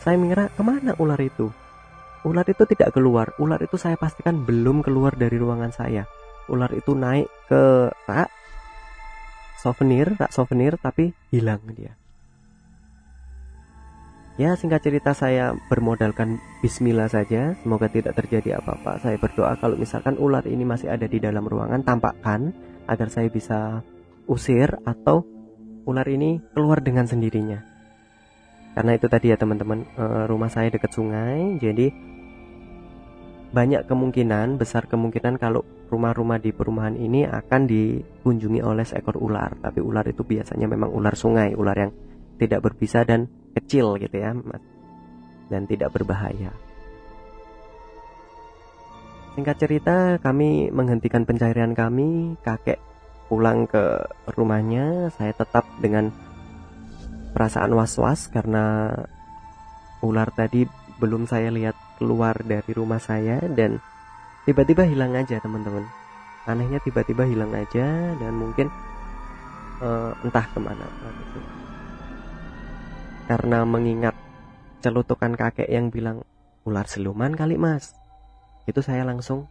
saya 0.00 0.16
mengira 0.16 0.48
ke 0.48 0.62
mana 0.64 0.96
ular 0.98 1.20
itu. 1.20 1.52
Ular 2.24 2.46
itu 2.48 2.64
tidak 2.66 2.94
keluar. 2.96 3.36
Ular 3.36 3.60
itu 3.60 3.76
saya 3.76 3.94
pastikan 4.00 4.42
belum 4.42 4.80
keluar 4.80 5.14
dari 5.14 5.36
ruangan 5.36 5.70
saya 5.70 6.08
ular 6.50 6.72
itu 6.74 6.92
naik 6.96 7.28
ke 7.46 7.92
rak 8.08 8.30
souvenir, 9.62 10.18
rak 10.18 10.34
souvenir 10.34 10.74
tapi 10.80 11.14
hilang 11.30 11.62
dia. 11.70 11.94
Ya 14.40 14.56
singkat 14.56 14.80
cerita 14.80 15.12
saya 15.12 15.52
bermodalkan 15.68 16.40
bismillah 16.64 17.04
saja. 17.12 17.52
Semoga 17.60 17.92
tidak 17.92 18.16
terjadi 18.16 18.64
apa-apa. 18.64 18.96
Saya 19.04 19.20
berdoa 19.20 19.60
kalau 19.60 19.76
misalkan 19.76 20.16
ular 20.16 20.48
ini 20.48 20.64
masih 20.64 20.88
ada 20.88 21.04
di 21.04 21.20
dalam 21.20 21.44
ruangan 21.44 21.84
Tampakkan 21.84 22.56
agar 22.88 23.12
saya 23.12 23.28
bisa 23.28 23.84
usir 24.24 24.72
Atau 24.88 25.28
ular 25.84 26.08
ini 26.08 26.40
keluar 26.56 26.80
dengan 26.80 27.04
sendirinya. 27.04 27.60
Karena 28.72 28.96
itu 28.96 29.04
tadi 29.04 29.28
ya 29.28 29.36
teman-teman 29.36 29.84
eh, 30.00 30.24
Rumah 30.24 30.48
saya 30.48 30.72
dekat 30.72 30.96
sungai 30.96 31.60
Jadi 31.60 31.92
banyak 33.52 33.84
kemungkinan, 33.84 34.56
besar 34.56 34.88
kemungkinan 34.88 35.36
kalau 35.36 35.60
rumah-rumah 35.92 36.40
di 36.40 36.56
perumahan 36.56 36.96
ini 36.96 37.28
akan 37.28 37.68
dikunjungi 37.68 38.64
oleh 38.64 38.80
seekor 38.88 39.20
ular. 39.20 39.60
Tapi 39.60 39.84
ular 39.84 40.08
itu 40.08 40.24
biasanya 40.24 40.64
memang 40.64 40.88
ular 40.88 41.12
sungai, 41.12 41.52
ular 41.52 41.76
yang 41.76 41.92
tidak 42.40 42.64
berbisa 42.64 43.04
dan 43.04 43.28
kecil 43.56 44.00
gitu 44.00 44.16
ya, 44.16 44.32
dan 45.48 45.62
tidak 45.68 45.92
berbahaya. 45.92 46.52
Singkat 49.32 49.56
cerita, 49.56 49.96
kami 50.20 50.68
menghentikan 50.68 51.24
pencarian 51.24 51.72
kami, 51.72 52.36
kakek 52.44 52.76
pulang 53.32 53.64
ke 53.64 54.04
rumahnya, 54.36 55.08
saya 55.16 55.32
tetap 55.32 55.64
dengan 55.80 56.12
perasaan 57.32 57.72
was-was 57.72 58.28
karena 58.28 58.92
ular 60.04 60.28
tadi 60.36 60.68
belum 61.00 61.24
saya 61.24 61.48
lihat 61.48 61.72
keluar 61.96 62.36
dari 62.44 62.76
rumah 62.76 63.00
saya 63.00 63.40
dan 63.40 63.80
tiba-tiba 64.44 64.84
hilang 64.84 65.16
aja 65.16 65.40
teman-teman 65.40 65.88
anehnya 66.46 66.82
tiba-tiba 66.82 67.22
hilang 67.22 67.54
aja 67.54 68.18
dan 68.18 68.32
mungkin 68.34 68.66
uh, 69.78 70.10
entah 70.26 70.46
ke 70.50 70.58
mana. 70.58 70.86
Karena 73.26 73.62
mengingat 73.62 74.14
celutukan 74.82 75.32
kakek 75.38 75.70
yang 75.70 75.88
bilang 75.88 76.26
ular 76.66 76.86
siluman 76.86 77.34
kali 77.34 77.58
mas. 77.58 77.94
Itu 78.66 78.82
saya 78.82 79.06
langsung 79.06 79.46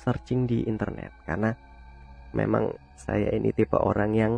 searching 0.00 0.44
di 0.44 0.64
internet. 0.68 1.12
Karena 1.24 1.52
memang 2.36 2.72
saya 2.96 3.32
ini 3.32 3.52
tipe 3.52 3.76
orang 3.76 4.12
yang 4.12 4.32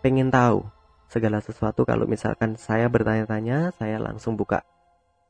pengen 0.00 0.32
tahu 0.32 0.64
segala 1.08 1.44
sesuatu. 1.44 1.84
Kalau 1.84 2.08
misalkan 2.08 2.56
saya 2.56 2.88
bertanya-tanya 2.88 3.76
saya 3.76 4.00
langsung 4.00 4.36
buka 4.36 4.64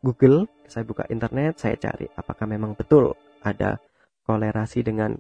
Google, 0.03 0.51
saya 0.66 0.83
buka 0.83 1.07
internet, 1.11 1.62
saya 1.62 1.79
cari 1.79 2.11
apakah 2.18 2.46
memang 2.46 2.75
betul 2.75 3.14
ada 3.42 3.79
kolerasi 4.27 4.83
dengan 4.83 5.14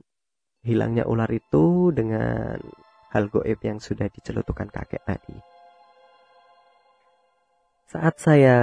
hilangnya 0.62 1.06
ular 1.06 1.30
itu 1.30 1.90
dengan 1.90 2.58
hal 3.10 3.26
goib 3.28 3.58
yang 3.62 3.78
sudah 3.82 4.06
dicelutukan 4.10 4.70
kakek 4.70 5.02
tadi. 5.02 5.51
Saat 7.92 8.24
saya 8.24 8.56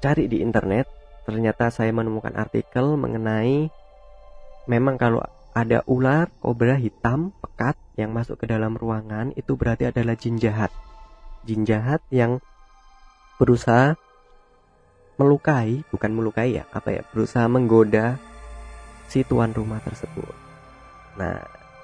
cari 0.00 0.24
di 0.24 0.40
internet, 0.40 0.88
ternyata 1.28 1.68
saya 1.68 1.92
menemukan 1.92 2.32
artikel 2.32 2.96
mengenai 2.96 3.68
memang 4.64 4.96
kalau 4.96 5.20
ada 5.52 5.84
ular 5.84 6.32
kobra 6.40 6.80
hitam 6.80 7.36
pekat 7.44 7.76
yang 8.00 8.16
masuk 8.16 8.40
ke 8.40 8.48
dalam 8.48 8.72
ruangan 8.72 9.36
itu 9.36 9.52
berarti 9.52 9.92
adalah 9.92 10.16
jin 10.16 10.40
jahat. 10.40 10.72
Jin 11.44 11.68
jahat 11.68 12.00
yang 12.08 12.40
berusaha 13.36 14.00
melukai, 15.20 15.84
bukan 15.92 16.10
melukai 16.16 16.56
ya, 16.56 16.64
apa 16.72 16.88
ya, 16.88 17.02
berusaha 17.12 17.44
menggoda 17.52 18.16
si 19.12 19.28
tuan 19.28 19.52
rumah 19.52 19.84
tersebut. 19.84 20.32
Nah, 21.20 21.36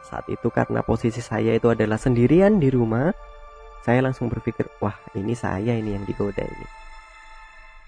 saat 0.08 0.24
itu 0.32 0.48
karena 0.48 0.80
posisi 0.80 1.20
saya 1.20 1.52
itu 1.52 1.68
adalah 1.68 2.00
sendirian 2.00 2.56
di 2.56 2.72
rumah, 2.72 3.12
saya 3.80 4.04
langsung 4.04 4.28
berpikir, 4.28 4.68
wah 4.80 4.96
ini 5.16 5.32
saya 5.32 5.76
ini 5.76 5.96
yang 5.96 6.04
digoda 6.04 6.44
ini. 6.44 6.66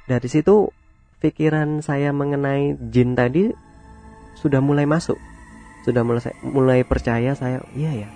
Dari 0.08 0.28
situ 0.28 0.72
pikiran 1.20 1.84
saya 1.84 2.10
mengenai 2.10 2.74
jin 2.90 3.14
tadi 3.14 3.52
sudah 4.34 4.58
mulai 4.64 4.88
masuk, 4.88 5.20
sudah 5.84 6.02
mulai 6.02 6.32
mulai 6.42 6.80
percaya 6.82 7.36
saya, 7.36 7.60
iya 7.76 8.06
ya, 8.06 8.08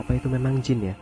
apa 0.00 0.16
itu 0.16 0.26
memang 0.32 0.64
jin 0.64 0.92
ya? 0.92 0.96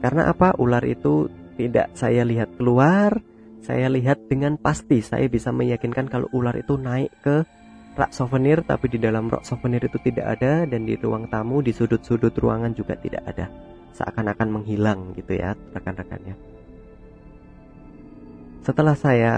Karena 0.00 0.32
apa? 0.32 0.56
Ular 0.56 0.84
itu 0.84 1.28
tidak 1.56 1.94
saya 1.94 2.26
lihat 2.26 2.56
keluar, 2.56 3.20
saya 3.64 3.88
lihat 3.88 4.28
dengan 4.28 4.60
pasti 4.60 5.00
saya 5.00 5.24
bisa 5.32 5.48
meyakinkan 5.48 6.12
kalau 6.12 6.28
ular 6.36 6.52
itu 6.56 6.76
naik 6.76 7.08
ke 7.24 7.48
rak 7.94 8.10
souvenir 8.10 8.60
tapi 8.66 8.90
di 8.90 8.98
dalam 8.98 9.30
rak 9.30 9.46
souvenir 9.46 9.80
itu 9.86 9.96
tidak 10.02 10.36
ada 10.36 10.66
dan 10.66 10.84
di 10.84 10.98
ruang 10.98 11.30
tamu 11.30 11.62
di 11.62 11.70
sudut-sudut 11.70 12.34
ruangan 12.34 12.74
juga 12.74 12.98
tidak 12.98 13.22
ada 13.24 13.46
seakan-akan 13.94 14.48
menghilang 14.60 15.14
gitu 15.14 15.38
ya 15.38 15.54
rekan-rekannya. 15.72 16.34
Setelah 18.66 18.96
saya 18.98 19.34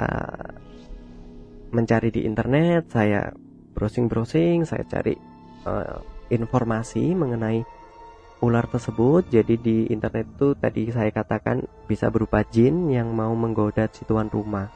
mencari 1.74 2.08
di 2.14 2.24
internet 2.24 2.88
saya 2.94 3.34
browsing-browsing 3.76 4.64
saya 4.64 4.86
cari 4.88 5.12
uh, 5.68 6.00
informasi 6.32 7.12
mengenai 7.12 7.60
ular 8.40 8.68
tersebut 8.68 9.28
jadi 9.28 9.56
di 9.56 9.88
internet 9.88 10.28
itu 10.36 10.52
tadi 10.56 10.88
saya 10.92 11.08
katakan 11.12 11.64
bisa 11.88 12.12
berupa 12.12 12.44
jin 12.48 12.88
yang 12.92 13.12
mau 13.12 13.32
menggoda 13.36 13.88
si 13.92 14.04
tuan 14.08 14.32
rumah. 14.32 14.72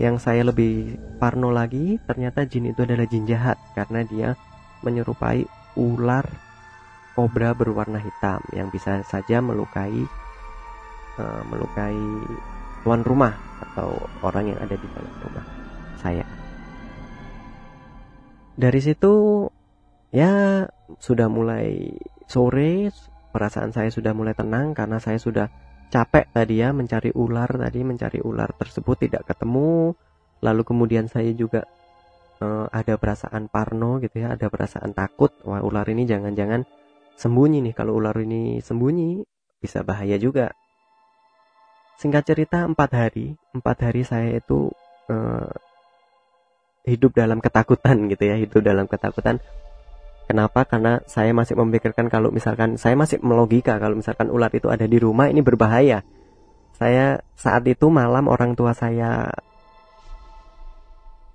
Yang 0.00 0.16
saya 0.24 0.48
lebih 0.48 0.96
parno 1.20 1.52
lagi 1.52 2.00
ternyata 2.08 2.48
jin 2.48 2.72
itu 2.72 2.80
adalah 2.88 3.04
jin 3.04 3.28
jahat 3.28 3.60
karena 3.76 4.00
dia 4.08 4.28
menyerupai 4.80 5.44
ular 5.76 6.24
kobra 7.14 7.52
berwarna 7.52 7.98
hitam 7.98 8.40
yang 8.54 8.70
bisa 8.70 9.02
saja 9.06 9.42
melukai 9.42 10.06
uh, 11.18 11.42
melukai 11.50 11.98
tuan 12.80 13.04
rumah 13.04 13.34
atau 13.60 13.92
orang 14.24 14.54
yang 14.54 14.58
ada 14.62 14.76
di 14.76 14.88
dalam 14.96 15.14
rumah 15.20 15.46
saya. 16.00 16.24
Dari 18.56 18.80
situ 18.80 19.46
ya 20.10 20.64
sudah 20.98 21.28
mulai 21.30 21.94
sore 22.26 22.90
perasaan 23.30 23.70
saya 23.70 23.92
sudah 23.92 24.10
mulai 24.10 24.34
tenang 24.34 24.74
karena 24.74 24.98
saya 24.98 25.20
sudah 25.20 25.46
capek 25.90 26.30
tadi 26.34 26.62
ya 26.62 26.74
mencari 26.74 27.10
ular 27.14 27.50
tadi 27.50 27.80
mencari 27.84 28.18
ular 28.22 28.50
tersebut 28.56 29.08
tidak 29.08 29.28
ketemu. 29.28 29.92
Lalu 30.40 30.62
kemudian 30.64 31.04
saya 31.04 31.28
juga 31.36 31.68
uh, 32.40 32.66
ada 32.72 32.96
perasaan 32.96 33.46
parno 33.52 34.00
gitu 34.00 34.24
ya 34.24 34.34
ada 34.34 34.48
perasaan 34.48 34.96
takut 34.96 35.30
wah 35.44 35.60
ular 35.60 35.84
ini 35.92 36.08
jangan-jangan 36.08 36.64
sembunyi 37.20 37.60
nih 37.60 37.74
kalau 37.76 38.00
ular 38.00 38.16
ini 38.16 38.64
sembunyi 38.64 39.20
bisa 39.60 39.84
bahaya 39.84 40.16
juga. 40.16 40.56
Singkat 42.00 42.24
cerita 42.24 42.64
empat 42.64 42.90
hari 42.96 43.36
empat 43.52 43.76
hari 43.84 44.08
saya 44.08 44.40
itu 44.40 44.72
uh, 45.12 45.52
hidup 46.88 47.12
dalam 47.12 47.44
ketakutan 47.44 48.00
gitu 48.12 48.24
ya 48.24 48.40
hidup 48.40 48.64
dalam 48.64 48.88
ketakutan. 48.88 49.36
Kenapa? 50.24 50.64
Karena 50.64 51.02
saya 51.04 51.34
masih 51.36 51.58
memikirkan 51.60 52.08
kalau 52.08 52.32
misalkan 52.32 52.80
saya 52.80 52.96
masih 52.96 53.20
melogika 53.20 53.76
kalau 53.76 53.98
misalkan 53.98 54.32
ular 54.32 54.48
itu 54.56 54.72
ada 54.72 54.88
di 54.88 54.96
rumah 54.96 55.28
ini 55.28 55.44
berbahaya. 55.44 56.00
Saya 56.72 57.20
saat 57.36 57.68
itu 57.68 57.92
malam 57.92 58.32
orang 58.32 58.56
tua 58.56 58.72
saya 58.72 59.28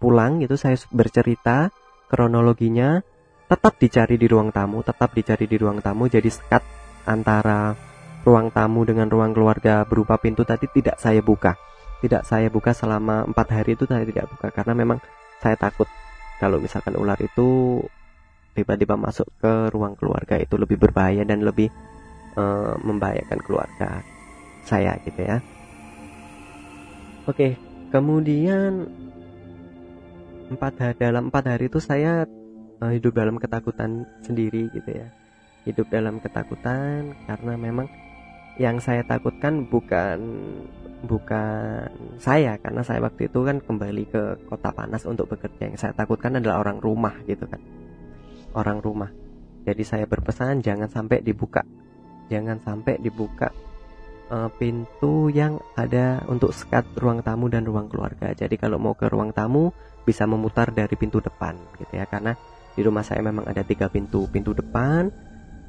pulang 0.02 0.42
gitu 0.42 0.58
saya 0.58 0.80
bercerita 0.90 1.70
kronologinya 2.10 3.06
tetap 3.46 3.78
dicari 3.78 4.18
di 4.18 4.26
ruang 4.26 4.50
tamu 4.50 4.82
tetap 4.82 5.14
dicari 5.14 5.46
di 5.46 5.58
ruang 5.58 5.80
tamu. 5.82 6.10
Jadi 6.10 6.30
sekat 6.30 6.64
antara 7.06 7.78
ruang 8.26 8.50
tamu 8.50 8.82
dengan 8.84 9.06
ruang 9.06 9.38
keluarga 9.38 9.86
berupa 9.86 10.18
pintu 10.18 10.42
tadi 10.42 10.66
tidak 10.70 10.98
saya 10.98 11.22
buka. 11.22 11.54
Tidak 12.02 12.26
saya 12.26 12.50
buka 12.50 12.74
selama 12.74 13.26
empat 13.30 13.48
hari 13.54 13.78
itu 13.78 13.86
saya 13.86 14.04
tidak 14.04 14.30
buka 14.30 14.52
karena 14.52 14.74
memang 14.74 15.00
saya 15.40 15.56
takut 15.56 15.88
kalau 16.42 16.60
misalkan 16.60 16.98
ular 17.00 17.18
itu 17.22 17.80
tiba-tiba 18.58 19.00
masuk 19.00 19.28
ke 19.40 19.72
ruang 19.72 19.96
keluarga 19.96 20.40
itu 20.40 20.56
lebih 20.60 20.80
berbahaya 20.80 21.24
dan 21.24 21.44
lebih 21.44 21.72
uh, 22.36 22.76
membahayakan 22.82 23.40
keluarga 23.46 24.04
saya 24.66 24.98
gitu 25.06 25.22
ya. 25.22 25.38
Oke 27.26 27.58
kemudian 27.94 28.92
empat 30.52 30.74
hari 30.78 30.98
dalam 31.00 31.32
empat 31.32 31.58
hari 31.58 31.72
itu 31.72 31.80
saya 31.80 32.28
uh, 32.82 32.92
hidup 32.92 33.16
dalam 33.16 33.38
ketakutan 33.40 34.08
sendiri 34.24 34.72
gitu 34.74 34.90
ya. 34.90 35.08
Hidup 35.66 35.90
dalam 35.90 36.22
ketakutan 36.22 37.18
karena 37.26 37.54
memang 37.58 37.88
yang 38.56 38.80
saya 38.80 39.04
takutkan 39.04 39.68
bukan 39.68 40.20
bukan 41.04 41.90
saya. 42.22 42.56
Karena 42.62 42.82
saya 42.82 43.04
waktu 43.04 43.28
itu 43.28 43.44
kan 43.44 43.60
kembali 43.60 44.04
ke 44.10 44.24
kota 44.48 44.72
panas 44.72 45.04
untuk 45.04 45.32
bekerja. 45.32 45.72
Yang 45.72 45.80
saya 45.82 45.94
takutkan 45.96 46.40
adalah 46.40 46.62
orang 46.64 46.80
rumah 46.80 47.16
gitu 47.28 47.46
kan. 47.50 47.60
Orang 48.56 48.80
rumah. 48.80 49.12
Jadi 49.66 49.82
saya 49.82 50.06
berpesan 50.06 50.62
jangan 50.62 50.88
sampai 50.88 51.26
dibuka. 51.26 51.66
Jangan 52.30 52.58
sampai 52.62 52.98
dibuka 53.02 53.50
uh, 54.30 54.50
pintu 54.58 55.30
yang 55.30 55.62
ada 55.78 56.22
untuk 56.30 56.54
sekat 56.54 56.86
ruang 56.98 57.22
tamu 57.22 57.50
dan 57.50 57.66
ruang 57.66 57.90
keluarga. 57.90 58.34
Jadi 58.34 58.56
kalau 58.58 58.78
mau 58.82 58.94
ke 58.98 59.10
ruang 59.10 59.34
tamu 59.34 59.74
bisa 60.06 60.30
memutar 60.30 60.70
dari 60.70 60.94
pintu 60.98 61.22
depan 61.22 61.58
gitu 61.82 61.94
ya. 61.98 62.06
Karena 62.06 62.38
di 62.76 62.82
rumah 62.84 63.02
saya 63.02 63.24
memang 63.24 63.48
ada 63.48 63.64
tiga 63.64 63.88
pintu 63.88 64.28
pintu 64.28 64.52
depan 64.52 65.08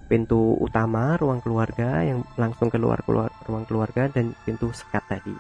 pintu 0.07 0.55
utama 0.63 1.19
ruang 1.19 1.43
keluarga 1.43 2.03
yang 2.03 2.23
langsung 2.39 2.71
keluar 2.71 3.03
keluar 3.03 3.31
ruang 3.47 3.67
keluarga 3.67 4.07
dan 4.11 4.35
pintu 4.47 4.71
sekat 4.71 5.03
tadi. 5.11 5.35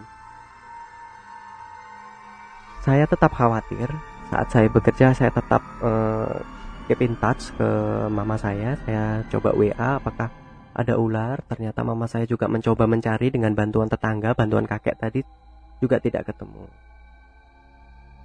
Saya 2.82 3.06
tetap 3.06 3.34
khawatir 3.34 3.90
saat 4.30 4.46
saya 4.50 4.66
bekerja 4.70 5.14
saya 5.14 5.30
tetap 5.30 5.62
uh, 5.82 6.38
keep 6.86 7.02
in 7.02 7.14
touch 7.18 7.50
ke 7.54 7.68
mama 8.10 8.38
saya. 8.38 8.78
Saya 8.86 9.22
coba 9.30 9.54
WA 9.54 9.98
apakah 9.98 10.30
ada 10.74 10.94
ular. 10.98 11.42
Ternyata 11.46 11.82
mama 11.82 12.06
saya 12.10 12.26
juga 12.26 12.46
mencoba 12.50 12.86
mencari 12.86 13.30
dengan 13.30 13.54
bantuan 13.54 13.90
tetangga, 13.90 14.34
bantuan 14.34 14.66
kakek 14.66 14.98
tadi 14.98 15.20
juga 15.82 16.02
tidak 16.02 16.30
ketemu. 16.30 16.85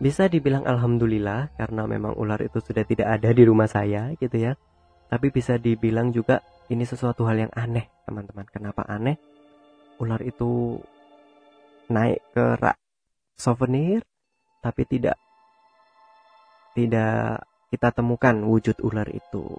Bisa 0.01 0.25
dibilang 0.25 0.65
alhamdulillah 0.65 1.53
karena 1.61 1.85
memang 1.85 2.17
ular 2.17 2.41
itu 2.41 2.57
sudah 2.57 2.81
tidak 2.81 3.21
ada 3.21 3.29
di 3.29 3.43
rumah 3.45 3.69
saya 3.69 4.09
gitu 4.17 4.33
ya 4.33 4.57
tapi 5.11 5.27
bisa 5.27 5.59
dibilang 5.59 6.15
juga 6.15 6.39
ini 6.71 6.87
sesuatu 6.87 7.27
hal 7.27 7.43
yang 7.43 7.51
aneh, 7.51 7.91
teman-teman. 8.07 8.47
Kenapa 8.47 8.87
aneh? 8.87 9.19
Ular 9.99 10.23
itu 10.23 10.79
naik 11.91 12.23
ke 12.31 12.55
rak 12.55 12.79
souvenir, 13.35 13.99
tapi 14.63 14.87
tidak 14.87 15.19
tidak 16.71 17.43
kita 17.67 17.91
temukan 17.91 18.39
wujud 18.47 18.79
ular 18.87 19.11
itu. 19.11 19.51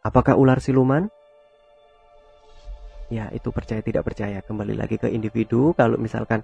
Apakah 0.00 0.40
ular 0.40 0.64
siluman? 0.64 1.12
Ya, 3.12 3.28
itu 3.36 3.52
percaya 3.52 3.84
tidak 3.84 4.08
percaya. 4.08 4.40
Kembali 4.40 4.72
lagi 4.72 4.96
ke 4.96 5.12
individu. 5.12 5.76
Kalau 5.76 6.00
misalkan 6.00 6.40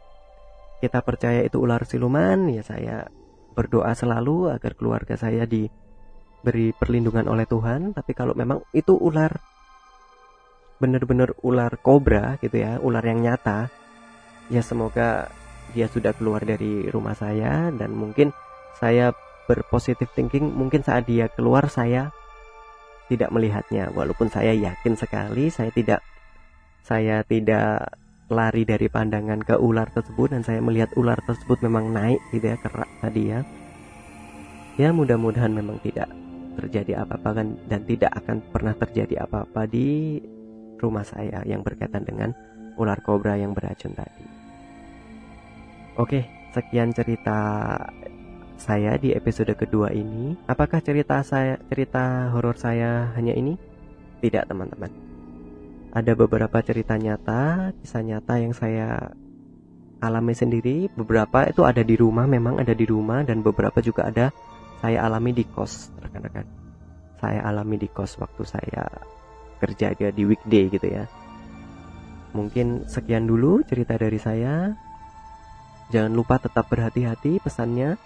kita 0.83 0.99
percaya 1.07 1.47
itu 1.47 1.63
ular 1.63 1.87
siluman, 1.87 2.51
ya 2.51 2.67
saya 2.67 3.07
berdoa 3.55 3.95
selalu 3.95 4.51
agar 4.51 4.75
keluarga 4.75 5.15
saya 5.15 5.47
di 5.47 5.71
beri 6.43 6.75
perlindungan 6.75 7.31
oleh 7.31 7.47
Tuhan. 7.47 7.95
Tapi 7.95 8.13
kalau 8.19 8.35
memang 8.35 8.67
itu 8.75 8.99
ular 8.99 9.31
benar-benar 10.83 11.39
ular 11.47 11.79
kobra 11.79 12.35
gitu 12.43 12.59
ya 12.59 12.83
ular 12.83 13.07
yang 13.07 13.23
nyata 13.23 13.71
ya 14.51 14.59
semoga 14.59 15.31
dia 15.71 15.87
sudah 15.87 16.11
keluar 16.19 16.43
dari 16.43 16.91
rumah 16.91 17.15
saya. 17.15 17.71
Dan 17.71 17.95
mungkin 17.95 18.35
saya 18.83 19.15
berpositif 19.47 20.11
thinking 20.19 20.51
mungkin 20.51 20.83
saat 20.83 21.07
dia 21.07 21.31
keluar 21.31 21.71
saya 21.71 22.11
tidak 23.07 23.31
melihatnya. 23.31 23.95
Walaupun 23.95 24.35
saya 24.35 24.51
yakin 24.51 24.99
sekali 24.99 25.47
saya 25.47 25.71
tidak 25.71 26.03
saya 26.83 27.23
tidak 27.23 28.02
lari 28.33 28.65
dari 28.65 28.89
pandangan 28.89 29.45
ke 29.45 29.61
ular 29.61 29.93
tersebut 29.93 30.33
dan 30.33 30.43
saya 30.43 30.65
melihat 30.65 30.91
ular 30.97 31.21
tersebut 31.23 31.61
memang 31.61 31.93
naik 31.93 32.21
gitu 32.33 32.49
ya 32.49 32.57
kerak 32.57 32.89
tadi 33.05 33.23
ya 33.29 33.41
ya 34.81 34.89
mudah-mudahan 34.91 35.53
memang 35.53 35.77
tidak 35.85 36.09
terjadi 36.57 37.05
apa-apa 37.05 37.31
kan 37.37 37.49
dan 37.69 37.81
tidak 37.85 38.13
akan 38.17 38.41
pernah 38.53 38.75
terjadi 38.77 39.25
apa-apa 39.25 39.69
di 39.69 40.21
rumah 40.81 41.05
saya 41.07 41.41
yang 41.47 41.63
berkaitan 41.63 42.03
dengan 42.03 42.35
ular 42.77 42.99
kobra 43.05 43.39
yang 43.39 43.55
beracun 43.55 43.95
tadi. 43.95 44.25
Oke, 46.01 46.25
sekian 46.57 46.91
cerita 46.97 47.39
saya 48.57 48.97
di 48.97 49.13
episode 49.13 49.53
kedua 49.55 49.93
ini. 49.93 50.37
Apakah 50.49 50.81
cerita 50.81 51.21
saya 51.21 51.61
cerita 51.69 52.33
horor 52.33 52.57
saya 52.57 53.13
hanya 53.15 53.37
ini? 53.37 53.59
Tidak, 54.23 54.47
teman-teman. 54.49 55.02
Ada 55.93 56.17
beberapa 56.17 56.57
cerita 56.65 56.97
nyata, 56.97 57.77
kisah 57.77 58.01
nyata 58.01 58.41
yang 58.41 58.57
saya 58.57 59.13
alami 60.01 60.33
sendiri. 60.33 60.89
Beberapa 60.97 61.45
itu 61.45 61.69
ada 61.69 61.85
di 61.85 62.01
rumah, 62.01 62.25
memang 62.25 62.57
ada 62.57 62.73
di 62.73 62.89
rumah 62.89 63.21
dan 63.23 63.45
beberapa 63.45 63.85
juga 63.85 64.09
ada 64.09 64.33
saya 64.81 65.05
alami 65.05 65.37
di 65.37 65.45
kos 65.45 65.93
rekan-rekan. 66.01 66.49
Saya 67.21 67.45
alami 67.45 67.77
di 67.77 67.93
kos 67.93 68.17
waktu 68.19 68.43
saya 68.43 68.89
kerja 69.63 69.95
dia 69.95 70.11
di 70.11 70.25
weekday 70.27 70.73
gitu 70.73 70.89
ya. 70.89 71.05
Mungkin 72.33 72.89
sekian 72.89 73.29
dulu 73.29 73.61
cerita 73.63 73.95
dari 73.95 74.17
saya. 74.17 74.73
Jangan 75.93 76.13
lupa 76.17 76.41
tetap 76.41 76.73
berhati-hati 76.73 77.39
pesannya. 77.45 78.01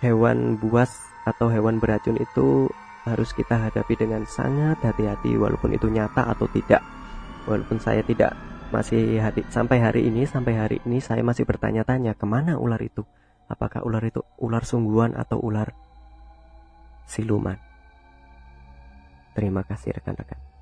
Hewan 0.00 0.56
buas 0.56 0.90
atau 1.28 1.52
hewan 1.52 1.76
beracun 1.76 2.16
itu 2.16 2.72
harus 3.06 3.30
kita 3.30 3.70
hadapi 3.70 3.94
dengan 3.94 4.26
sangat 4.26 4.82
hati-hati 4.82 5.38
walaupun 5.38 5.72
itu 5.78 5.86
nyata 5.86 6.26
atau 6.26 6.50
tidak 6.50 6.82
walaupun 7.46 7.78
saya 7.78 8.02
tidak 8.02 8.34
masih 8.74 9.22
hari, 9.22 9.46
sampai 9.46 9.78
hari 9.78 10.00
ini 10.10 10.26
sampai 10.26 10.58
hari 10.58 10.76
ini 10.82 10.98
saya 10.98 11.22
masih 11.22 11.46
bertanya-tanya 11.46 12.18
ke 12.18 12.26
mana 12.26 12.58
ular 12.58 12.82
itu 12.82 13.06
apakah 13.46 13.86
ular 13.86 14.02
itu 14.02 14.26
ular 14.42 14.66
sungguhan 14.66 15.14
atau 15.14 15.38
ular 15.38 15.70
siluman. 17.06 17.54
Terima 19.38 19.62
kasih 19.62 19.94
rekan-rekan. 19.94 20.55